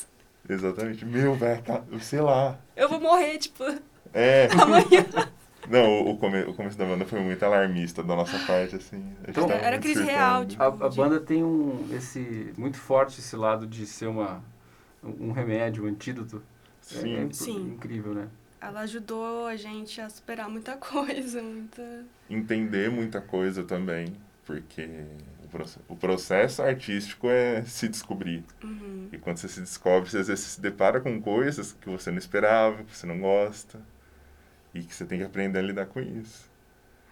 Exatamente. 0.49 1.05
Meu, 1.05 1.35
velho, 1.35 1.62
tá- 1.62 1.83
eu 1.90 2.01
sei 2.01 2.21
lá. 2.21 2.59
Eu 2.75 2.88
vou 2.88 3.01
morrer, 3.01 3.38
tipo, 3.38 3.64
É. 4.12 4.49
amanhã. 4.61 5.07
Não, 5.70 6.01
o, 6.11 6.16
come- 6.18 6.42
o 6.42 6.55
começo 6.55 6.77
da 6.77 6.85
banda 6.85 7.05
foi 7.05 7.20
muito 7.20 7.42
alarmista 7.44 8.03
da 8.03 8.16
nossa 8.16 8.38
parte, 8.46 8.77
assim. 8.77 9.03
Então, 9.29 9.48
era 9.51 9.79
crise 9.79 10.03
real, 10.03 10.44
tipo, 10.44 10.62
A, 10.62 10.66
a 10.66 10.88
banda 10.90 11.20
tem 11.20 11.42
um 11.44 11.87
esse 11.92 12.53
muito 12.57 12.77
forte 12.79 13.20
esse 13.20 13.37
lado 13.37 13.66
de 13.66 13.87
ser 13.87 14.07
uma 14.07 14.42
um 15.03 15.33
remédio, 15.33 15.85
um 15.85 15.88
antídoto. 15.88 16.37
É- 16.37 16.83
Sim. 16.83 17.16
É, 17.16 17.33
Sim. 17.33 17.72
incrível, 17.75 18.14
né? 18.14 18.29
Ela 18.61 18.81
ajudou 18.81 19.46
a 19.46 19.57
gente 19.57 20.01
a 20.01 20.09
superar 20.09 20.48
muita 20.48 20.77
coisa, 20.79 21.42
muita. 21.42 22.05
entender 22.29 22.90
muita 22.90 23.20
coisa 23.20 23.62
também, 23.64 24.14
porque 24.44 24.88
o 25.88 25.96
processo 25.96 26.62
artístico 26.62 27.29
é 27.29 27.62
se 27.64 27.88
descobrir. 27.88 28.44
Uhum. 28.62 29.09
E 29.12 29.18
quando 29.18 29.37
você 29.38 29.48
se 29.48 29.61
descobre, 29.61 30.09
você 30.11 30.18
às 30.18 30.29
vezes 30.29 30.44
se 30.44 30.61
depara 30.61 31.01
com 31.01 31.20
coisas 31.20 31.72
que 31.81 31.88
você 31.88 32.11
não 32.11 32.18
esperava, 32.18 32.83
que 32.85 32.96
você 32.96 33.07
não 33.07 33.18
gosta, 33.20 33.81
e 34.74 34.82
que 34.82 34.94
você 34.94 35.04
tem 35.04 35.18
que 35.18 35.24
aprender 35.24 35.58
a 35.58 35.62
lidar 35.62 35.87
com 35.87 36.00
isso. 36.00 36.50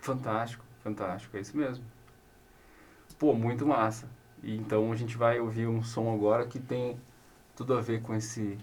Fantástico, 0.00 0.64
fantástico, 0.82 1.36
é 1.36 1.40
isso 1.40 1.56
mesmo. 1.56 1.84
Pô, 3.18 3.34
muito 3.34 3.66
massa. 3.66 4.08
E 4.42 4.56
então 4.56 4.90
a 4.90 4.96
gente 4.96 5.16
vai 5.16 5.38
ouvir 5.38 5.66
um 5.66 5.82
som 5.82 6.12
agora 6.12 6.46
que 6.46 6.58
tem 6.58 6.98
tudo 7.54 7.74
a 7.74 7.80
ver 7.80 8.00
com 8.02 8.14
esse 8.14 8.56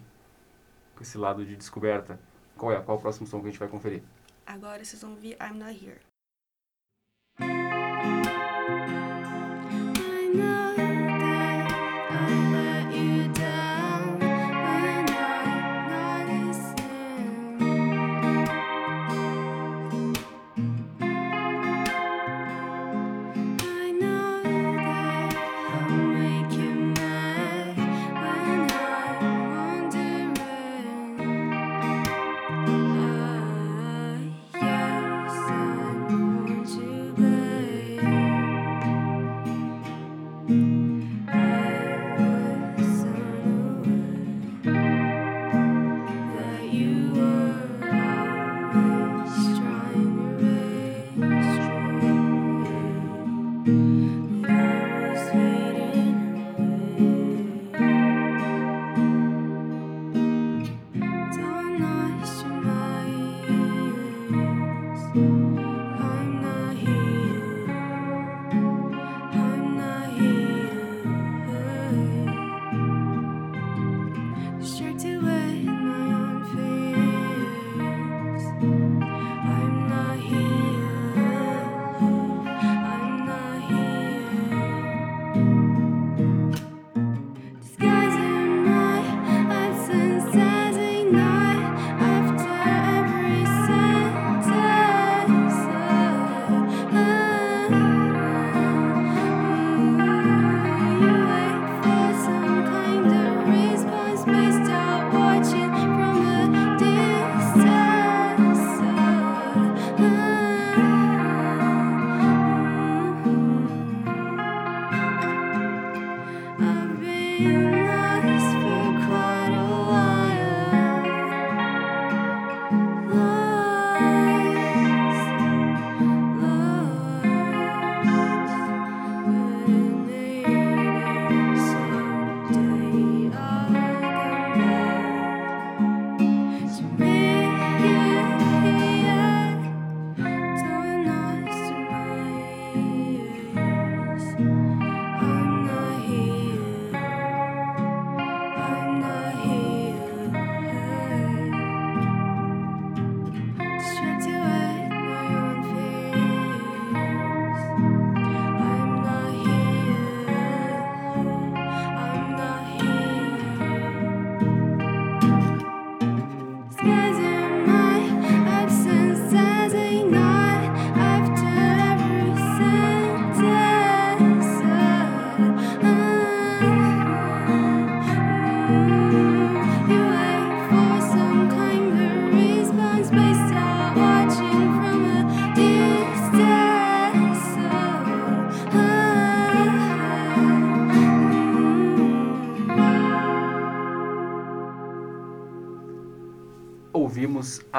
com 0.95 1.03
esse 1.03 1.17
lado 1.17 1.45
de 1.45 1.55
descoberta. 1.55 2.19
Qual 2.57 2.71
é? 2.71 2.81
Qual 2.81 2.97
é 2.97 2.99
o 2.99 3.01
próximo 3.01 3.27
som 3.27 3.39
que 3.39 3.47
a 3.47 3.51
gente 3.51 3.60
vai 3.60 3.67
conferir? 3.67 4.01
Agora 4.45 4.83
vocês 4.83 5.01
vão 5.01 5.12
ouvir 5.12 5.38
I'm 5.39 5.53
Not 5.53 5.86
Here. 5.86 5.99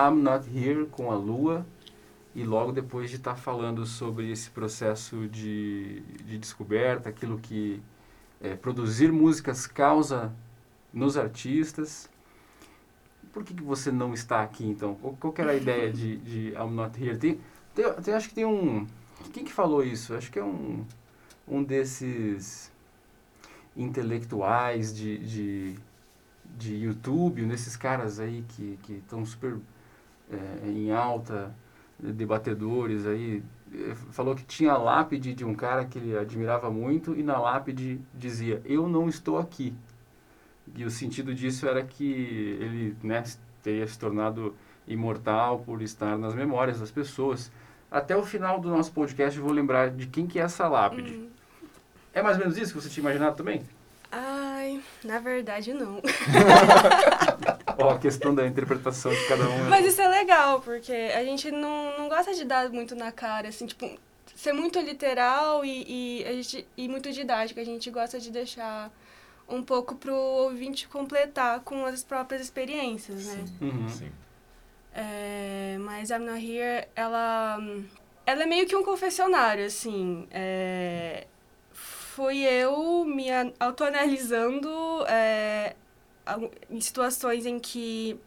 I'm 0.08 0.22
Not 0.22 0.48
Here 0.48 0.86
com 0.86 1.10
a 1.10 1.14
Lua 1.16 1.66
e 2.34 2.44
logo 2.44 2.72
depois 2.72 3.10
de 3.10 3.16
estar 3.16 3.34
falando 3.34 3.84
sobre 3.84 4.30
esse 4.30 4.48
processo 4.50 5.26
de, 5.28 6.00
de 6.24 6.38
descoberta, 6.38 7.08
aquilo 7.08 7.38
que 7.38 7.82
é, 8.40 8.54
produzir 8.54 9.12
músicas 9.12 9.66
causa 9.66 10.32
nos 10.92 11.16
artistas. 11.16 12.08
Por 13.32 13.44
que, 13.44 13.52
que 13.52 13.62
você 13.62 13.90
não 13.92 14.14
está 14.14 14.42
aqui, 14.42 14.64
então? 14.64 14.94
Qual, 14.94 15.14
qual 15.14 15.34
era 15.38 15.52
a 15.52 15.54
ideia 15.54 15.92
de, 15.92 16.16
de 16.18 16.48
I'm 16.50 16.70
Not 16.70 17.02
Here? 17.02 17.16
Tem, 17.18 17.40
tem, 17.74 17.92
tem- 17.94 18.14
acho 18.14 18.28
que 18.28 18.34
tem 18.34 18.44
um... 18.46 18.86
Quem 19.32 19.44
que 19.44 19.52
falou 19.52 19.82
isso? 19.84 20.14
Acho 20.14 20.30
que 20.30 20.38
é 20.38 20.44
um, 20.44 20.84
um 21.46 21.62
desses 21.62 22.72
intelectuais 23.76 24.94
de, 24.94 25.18
de, 25.18 25.74
de 26.56 26.74
YouTube, 26.76 27.44
um 27.44 27.48
desses 27.48 27.76
caras 27.76 28.18
aí 28.18 28.44
que 28.48 28.78
estão 28.88 29.24
super 29.24 29.56
é, 30.30 30.68
em 30.68 30.92
alta, 30.92 31.54
debatedores 31.98 33.06
aí, 33.06 33.42
eh, 33.74 33.94
falou 34.12 34.34
que 34.34 34.44
tinha 34.44 34.72
a 34.72 34.78
lápide 34.78 35.34
de 35.34 35.44
um 35.44 35.54
cara 35.54 35.84
que 35.84 35.98
ele 35.98 36.16
admirava 36.16 36.70
muito 36.70 37.14
e 37.14 37.22
na 37.22 37.38
lápide 37.38 38.00
dizia, 38.14 38.62
eu 38.64 38.88
não 38.88 39.08
estou 39.08 39.38
aqui. 39.38 39.74
E 40.76 40.84
o 40.84 40.90
sentido 40.90 41.34
disso 41.34 41.66
era 41.66 41.82
que 41.82 42.04
ele 42.60 42.96
né, 43.02 43.24
teria 43.62 43.86
se 43.86 43.98
tornado 43.98 44.54
imortal 44.86 45.60
por 45.60 45.82
estar 45.82 46.16
nas 46.16 46.34
memórias 46.34 46.80
das 46.80 46.90
pessoas. 46.90 47.50
Até 47.90 48.16
o 48.16 48.22
final 48.22 48.60
do 48.60 48.68
nosso 48.68 48.92
podcast 48.92 49.38
eu 49.38 49.44
vou 49.44 49.52
lembrar 49.52 49.90
de 49.90 50.06
quem 50.06 50.26
que 50.26 50.38
é 50.38 50.42
essa 50.42 50.68
lápide. 50.68 51.14
Hum. 51.14 51.28
É 52.12 52.22
mais 52.22 52.36
ou 52.36 52.42
menos 52.42 52.56
isso 52.56 52.74
que 52.74 52.80
você 52.80 52.88
tinha 52.88 53.02
imaginado 53.02 53.36
também? 53.36 53.62
Ai, 54.10 54.80
na 55.04 55.18
verdade 55.18 55.72
não. 55.72 56.00
Ó, 57.78 57.90
a 57.90 57.98
questão 57.98 58.34
da 58.34 58.46
interpretação 58.46 59.12
de 59.12 59.26
cada 59.28 59.48
um. 59.48 59.66
é- 59.66 59.68
Mas 59.68 59.86
isso 59.86 60.00
é 60.02 60.08
legal, 60.08 60.60
porque 60.60 60.92
a 60.92 61.24
gente 61.24 61.50
não, 61.50 61.96
não 61.98 62.08
gosta 62.08 62.34
de 62.34 62.44
dar 62.44 62.68
muito 62.70 62.94
na 62.96 63.12
cara, 63.12 63.48
assim, 63.48 63.66
tipo, 63.66 63.88
ser 64.34 64.52
muito 64.52 64.80
literal 64.80 65.64
e, 65.64 65.84
e, 66.22 66.24
a 66.26 66.32
gente, 66.32 66.66
e 66.76 66.88
muito 66.88 67.10
didático. 67.12 67.60
A 67.60 67.64
gente 67.64 67.90
gosta 67.90 68.18
de 68.18 68.30
deixar 68.30 68.90
um 69.48 69.62
pouco 69.62 69.94
pro 69.94 70.14
ouvinte 70.14 70.86
completar 70.88 71.60
com 71.60 71.86
as 71.86 72.02
próprias 72.04 72.42
experiências, 72.42 73.26
né? 73.26 73.44
Uhum. 73.60 73.88
Sim. 73.88 74.12
É, 74.94 75.76
mas 75.80 76.10
I'm 76.10 76.18
Not 76.24 76.44
Here, 76.44 76.86
ela, 76.96 77.58
ela 78.26 78.42
é 78.42 78.46
meio 78.46 78.66
que 78.66 78.74
um 78.76 78.82
confessionário, 78.82 79.64
assim. 79.64 80.26
É, 80.30 81.26
fui 81.72 82.42
eu 82.44 83.04
me 83.04 83.26
autoanalisando 83.60 84.68
é, 85.08 85.74
em 86.70 86.80
situações 86.80 87.46
em 87.46 87.58
que 87.58 88.18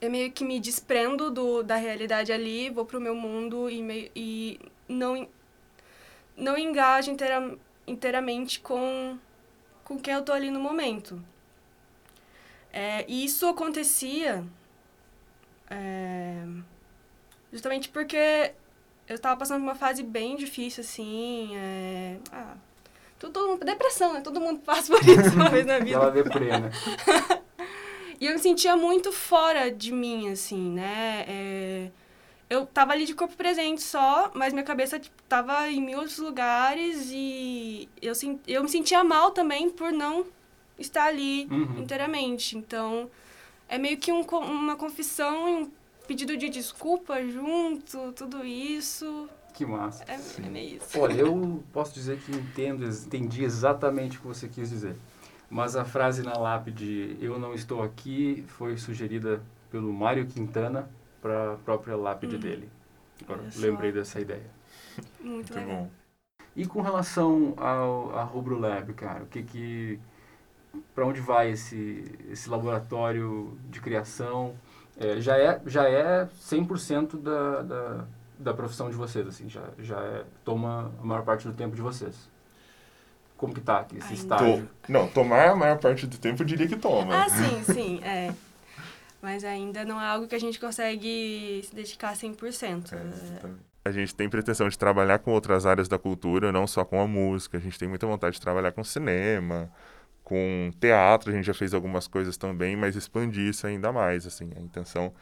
eu 0.00 0.10
meio 0.10 0.32
que 0.32 0.44
me 0.44 0.58
desprendo 0.58 1.30
do, 1.30 1.62
da 1.62 1.76
realidade 1.76 2.32
ali, 2.32 2.70
vou 2.70 2.84
pro 2.84 3.00
meu 3.00 3.14
mundo 3.14 3.68
e, 3.68 3.82
meio, 3.82 4.10
e 4.16 4.58
não, 4.88 5.28
não 6.36 6.56
engajo 6.56 7.10
inteira, 7.10 7.56
inteiramente 7.86 8.60
com, 8.60 9.18
com 9.84 9.98
quem 9.98 10.14
eu 10.14 10.22
tô 10.22 10.32
ali 10.32 10.50
no 10.50 10.60
momento. 10.60 11.22
É, 12.72 13.04
e 13.08 13.24
isso 13.24 13.46
acontecia 13.46 14.44
é, 15.68 16.44
justamente 17.52 17.88
porque 17.88 18.54
eu 19.08 19.18
tava 19.18 19.36
passando 19.36 19.58
por 19.58 19.64
uma 19.64 19.74
fase 19.74 20.02
bem 20.02 20.36
difícil, 20.36 20.82
assim. 20.82 21.56
É, 21.56 22.16
ah, 22.32 22.56
tudo, 23.20 23.58
depressão, 23.64 24.12
né? 24.14 24.20
Todo 24.22 24.40
mundo 24.40 24.60
passa 24.60 24.92
por 24.92 25.06
isso 25.06 25.34
uma 25.36 25.48
vez 25.50 25.64
na 25.66 25.78
vida. 25.80 25.96
Ela 25.96 26.10
deprê, 26.10 26.46
né? 26.58 26.70
E 28.20 28.26
eu 28.26 28.32
me 28.34 28.38
sentia 28.38 28.76
muito 28.76 29.10
fora 29.12 29.70
de 29.70 29.92
mim, 29.92 30.30
assim, 30.30 30.72
né? 30.72 31.24
É, 31.26 31.90
eu 32.50 32.66
tava 32.66 32.92
ali 32.92 33.06
de 33.06 33.14
corpo 33.14 33.34
presente 33.34 33.80
só, 33.82 34.30
mas 34.34 34.52
minha 34.52 34.62
cabeça 34.64 34.98
tipo, 35.00 35.16
tava 35.26 35.70
em 35.70 35.80
mil 35.80 35.98
outros 36.00 36.18
lugares 36.18 37.08
e 37.10 37.88
eu, 38.02 38.12
eu 38.46 38.62
me 38.62 38.68
sentia 38.68 39.02
mal 39.02 39.30
também 39.30 39.70
por 39.70 39.90
não 39.90 40.26
estar 40.78 41.04
ali 41.04 41.46
Uhum. 41.50 41.78
inteiramente. 41.80 42.58
Então, 42.58 43.10
é 43.66 43.78
meio 43.78 43.96
que 43.96 44.12
um 44.12 44.20
uma 44.20 44.76
confissão 44.76 45.48
e 45.48 45.52
um 45.62 45.70
pedido 46.06 46.36
de 46.36 46.50
desculpa 46.50 47.22
junto, 47.24 48.12
tudo 48.12 48.44
isso. 48.44 49.30
Que 49.60 49.66
massa. 49.66 50.04
É, 50.08 50.14
é 50.14 50.48
meio 50.48 50.76
isso. 50.78 50.98
Olha, 50.98 51.12
eu 51.20 51.62
posso 51.70 51.92
dizer 51.92 52.18
que 52.18 52.32
entendo, 52.32 52.82
entendi 52.86 53.44
exatamente 53.44 54.16
o 54.16 54.22
que 54.22 54.26
você 54.26 54.48
quis 54.48 54.70
dizer. 54.70 54.96
Mas 55.50 55.76
a 55.76 55.84
frase 55.84 56.22
na 56.22 56.32
lápide, 56.38 57.18
eu 57.20 57.38
não 57.38 57.52
estou 57.52 57.82
aqui, 57.82 58.42
foi 58.48 58.78
sugerida 58.78 59.42
pelo 59.70 59.92
Mário 59.92 60.26
Quintana 60.26 60.88
para 61.20 61.52
a 61.52 61.56
própria 61.56 61.94
lápide 61.94 62.36
Uhum. 62.36 62.40
dele. 62.40 62.70
Agora, 63.22 63.42
lembrei 63.56 63.92
dessa 63.92 64.18
ideia. 64.18 64.50
Muito 65.20 65.52
Muito 65.52 65.54
legal. 65.54 65.68
bom. 65.68 65.90
E 66.56 66.64
com 66.66 66.80
relação 66.80 67.52
ao 67.58 68.16
a 68.16 68.22
Rubro 68.24 68.58
Lab, 68.58 68.94
cara, 68.94 69.24
o 69.24 69.26
que 69.26 69.42
que 69.42 70.00
para 70.94 71.04
onde 71.06 71.20
vai 71.20 71.50
esse 71.50 72.04
esse 72.30 72.48
laboratório 72.48 73.58
de 73.68 73.78
criação? 73.78 74.54
É, 74.96 75.20
já 75.20 75.36
é 75.36 75.60
já 75.66 75.86
é 75.88 76.26
100% 76.40 77.18
da, 77.20 77.62
da 77.62 78.06
da 78.40 78.52
profissão 78.54 78.88
de 78.90 78.96
vocês 78.96 79.26
assim, 79.28 79.48
já 79.48 79.62
já 79.78 80.00
é, 80.00 80.24
toma 80.44 80.90
a 81.00 81.04
maior 81.04 81.22
parte 81.24 81.46
do 81.46 81.52
tempo 81.52 81.76
de 81.76 81.82
vocês. 81.82 82.14
Como 83.36 83.54
que 83.54 83.60
tá 83.60 83.80
aqui 83.80 83.96
esse 83.96 84.08
Ainda. 84.08 84.20
estágio? 84.20 84.68
To- 84.82 84.92
Não, 84.92 85.08
tomar 85.08 85.48
a 85.50 85.56
maior 85.56 85.78
parte 85.78 86.06
do 86.06 86.18
tempo 86.18 86.42
eu 86.42 86.46
diria 86.46 86.66
que 86.68 86.76
toma. 86.76 87.24
Ah, 87.24 87.28
sim, 87.28 87.62
sim, 87.72 88.00
é. 88.04 88.34
Mas 89.22 89.44
ainda 89.44 89.84
não 89.84 90.00
é 90.00 90.06
algo 90.06 90.26
que 90.26 90.34
a 90.34 90.38
gente 90.38 90.58
consegue 90.58 91.62
se 91.64 91.74
dedicar 91.74 92.14
100%. 92.14 92.92
É, 92.92 92.96
É, 92.96 93.00
exatamente. 93.08 93.60
A 93.84 93.90
gente 93.90 94.14
tem 94.14 94.28
pretensão 94.28 94.68
de 94.68 94.76
trabalhar 94.78 95.18
com 95.20 95.32
outras 95.32 95.64
áreas 95.64 95.88
da 95.88 95.98
cultura, 95.98 96.52
não 96.52 96.66
só 96.66 96.84
com 96.84 97.00
a 97.00 97.06
música. 97.06 97.56
A 97.56 97.60
gente 97.60 97.78
tem 97.78 97.88
muita 97.88 98.06
vontade 98.06 98.34
de 98.34 98.40
trabalhar 98.40 98.72
com 98.72 98.84
cinema, 98.84 99.70
com 100.22 100.70
teatro. 100.78 101.30
A 101.30 101.34
gente 101.34 101.46
já 101.46 101.54
fez 101.54 101.72
algumas 101.72 102.06
coisas 102.06 102.36
também, 102.36 102.76
mas 102.76 102.94
expandir 102.94 103.48
isso 103.48 103.66
ainda 103.66 103.90
mais. 103.90 104.26
Assim, 104.26 104.50
a 104.54 104.60
intenção 104.60 105.14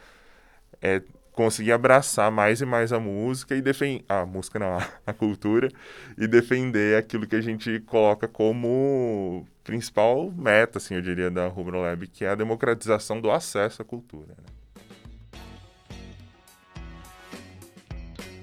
é 0.81 1.01
conseguir 1.33 1.71
abraçar 1.71 2.31
mais 2.31 2.61
e 2.61 2.65
mais 2.65 2.91
a 2.91 2.99
música 2.99 3.55
e 3.55 3.61
defender 3.61 4.03
a 4.09 4.25
música 4.25 4.59
não, 4.59 4.77
a, 5.05 5.13
cultura 5.13 5.69
e 6.17 6.27
defender 6.27 6.97
aquilo 6.97 7.25
que 7.25 7.35
a 7.35 7.41
gente 7.41 7.79
coloca 7.81 8.27
como 8.27 9.45
principal 9.63 10.31
meta, 10.35 10.77
assim, 10.79 10.95
eu 10.95 11.01
diria, 11.01 11.29
da 11.29 11.47
Rubro 11.47 11.81
Lab, 11.81 12.07
que 12.07 12.25
é 12.25 12.29
a 12.29 12.35
democratização 12.35 13.21
do 13.21 13.31
acesso 13.31 13.81
à 13.81 13.85
cultura. 13.85 14.35
né? 14.37 14.59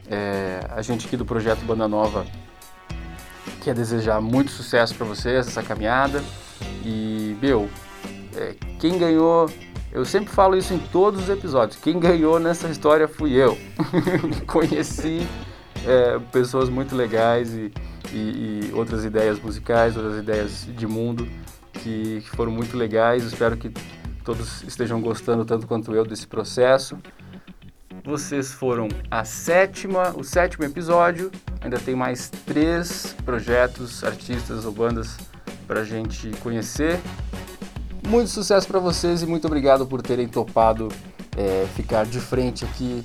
É, 0.08 0.60
a 0.70 0.82
gente 0.82 1.06
aqui 1.06 1.16
do 1.16 1.24
projeto 1.24 1.64
Banda 1.64 1.88
Nova 1.88 2.24
quer 3.64 3.74
desejar 3.74 4.20
muito 4.20 4.52
sucesso 4.52 4.94
para 4.94 5.04
vocês 5.04 5.48
essa 5.48 5.62
caminhada 5.62 6.22
e 6.84 7.36
meu, 7.42 7.68
é, 8.36 8.54
quem 8.78 8.96
ganhou 8.96 9.50
eu 9.96 10.04
sempre 10.04 10.30
falo 10.32 10.56
isso 10.56 10.74
em 10.74 10.78
todos 10.78 11.22
os 11.22 11.28
episódios. 11.30 11.78
Quem 11.80 11.98
ganhou 11.98 12.38
nessa 12.38 12.68
história 12.68 13.08
fui 13.08 13.32
eu. 13.32 13.56
Conheci 14.46 15.26
é, 15.86 16.18
pessoas 16.30 16.68
muito 16.68 16.94
legais 16.94 17.52
e, 17.54 17.72
e- 18.12 18.68
e 18.68 18.72
outras 18.74 19.04
ideias 19.04 19.40
musicais, 19.40 19.96
outras 19.96 20.18
ideias 20.18 20.66
de 20.76 20.86
mundo 20.86 21.26
que, 21.72 22.20
que 22.20 22.30
foram 22.36 22.52
muito 22.52 22.76
legais. 22.76 23.24
Espero 23.24 23.56
que 23.56 23.70
todos 24.22 24.62
estejam 24.64 25.00
gostando 25.00 25.44
tanto 25.44 25.66
quanto 25.66 25.94
eu 25.94 26.04
desse 26.04 26.26
processo. 26.26 26.98
Vocês 28.04 28.52
foram 28.52 28.88
a 29.10 29.24
sétima, 29.24 30.14
o 30.16 30.22
sétimo 30.22 30.64
episódio. 30.64 31.30
Ainda 31.60 31.78
tem 31.78 31.96
mais 31.96 32.28
três 32.44 33.16
projetos, 33.24 34.04
artistas 34.04 34.64
ou 34.64 34.72
bandas 34.72 35.16
para 35.66 35.82
gente 35.84 36.30
conhecer. 36.42 37.00
Muito 38.06 38.30
sucesso 38.30 38.68
para 38.68 38.78
vocês 38.78 39.22
e 39.22 39.26
muito 39.26 39.48
obrigado 39.48 39.84
por 39.84 40.00
terem 40.00 40.28
topado 40.28 40.88
é, 41.36 41.66
ficar 41.74 42.06
de 42.06 42.20
frente 42.20 42.64
aqui 42.64 43.04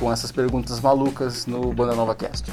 com 0.00 0.12
essas 0.12 0.32
perguntas 0.32 0.80
malucas 0.80 1.46
no 1.46 1.72
Banda 1.72 1.94
Nova 1.94 2.16
Cast. 2.16 2.50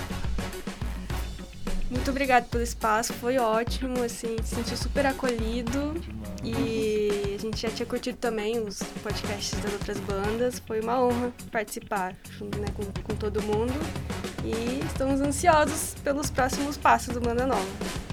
Muito 1.89 2.11
obrigada 2.11 2.45
pelo 2.51 2.63
espaço, 2.63 3.13
foi 3.13 3.39
ótimo, 3.39 4.03
assim, 4.03 4.35
se 4.43 4.55
senti 4.55 4.77
super 4.77 5.07
acolhido. 5.07 5.95
E 6.43 7.33
a 7.35 7.41
gente 7.41 7.59
já 7.59 7.69
tinha 7.69 7.85
curtido 7.85 8.17
também 8.17 8.59
os 8.59 8.77
podcasts 9.01 9.59
das 9.59 9.73
outras 9.73 9.99
bandas. 10.01 10.61
Foi 10.67 10.79
uma 10.81 11.01
honra 11.01 11.33
participar 11.51 12.13
junto 12.37 12.59
né, 12.59 12.67
com, 12.75 12.83
com 13.01 13.15
todo 13.15 13.41
mundo. 13.41 13.73
E 14.45 14.85
estamos 14.85 15.19
ansiosos 15.19 15.95
pelos 16.03 16.29
próximos 16.29 16.77
passos 16.77 17.15
do 17.15 17.19
Banda 17.19 17.47
Nova. 17.47 18.06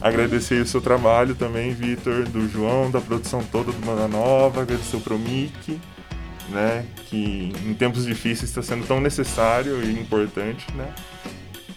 Agradecer 0.00 0.62
o 0.62 0.66
seu 0.66 0.80
trabalho 0.80 1.34
também, 1.34 1.72
Vitor, 1.74 2.24
do 2.24 2.48
João, 2.48 2.90
da 2.90 3.00
produção 3.00 3.44
toda 3.44 3.70
do 3.70 3.84
Banda 3.84 4.08
Nova, 4.08 4.62
agradecer 4.62 4.96
o 4.96 5.00
Promic, 5.00 5.78
né, 6.48 6.86
que 7.06 7.52
em 7.66 7.74
tempos 7.74 8.06
difíceis 8.06 8.50
está 8.50 8.62
sendo 8.62 8.86
tão 8.86 8.98
necessário 8.98 9.82
e 9.82 9.92
importante, 9.92 10.66
né. 10.74 10.92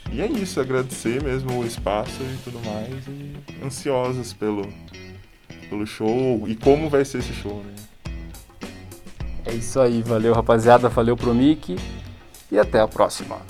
E 0.10 0.22
é 0.22 0.28
isso, 0.28 0.62
agradecer 0.62 1.22
mesmo 1.22 1.60
o 1.60 1.66
espaço 1.66 2.22
e 2.22 2.38
tudo 2.46 2.60
mais, 2.66 3.08
e 3.08 3.34
ansiosos 3.66 4.32
pelo, 4.32 4.72
pelo 5.70 5.86
show 5.86 6.48
e 6.48 6.56
como 6.56 6.90
vai 6.90 7.04
ser 7.04 7.18
esse 7.18 7.34
show, 7.34 7.62
né. 7.66 7.74
É 9.46 9.52
isso 9.52 9.82
aí, 9.82 10.02
valeu 10.02 10.34
rapaziada, 10.34 10.88
valeu 10.88 11.18
pro 11.18 11.36
Mickey 11.36 11.78
e 12.50 12.58
até 12.58 12.80
a 12.80 12.88
próxima. 12.88 13.42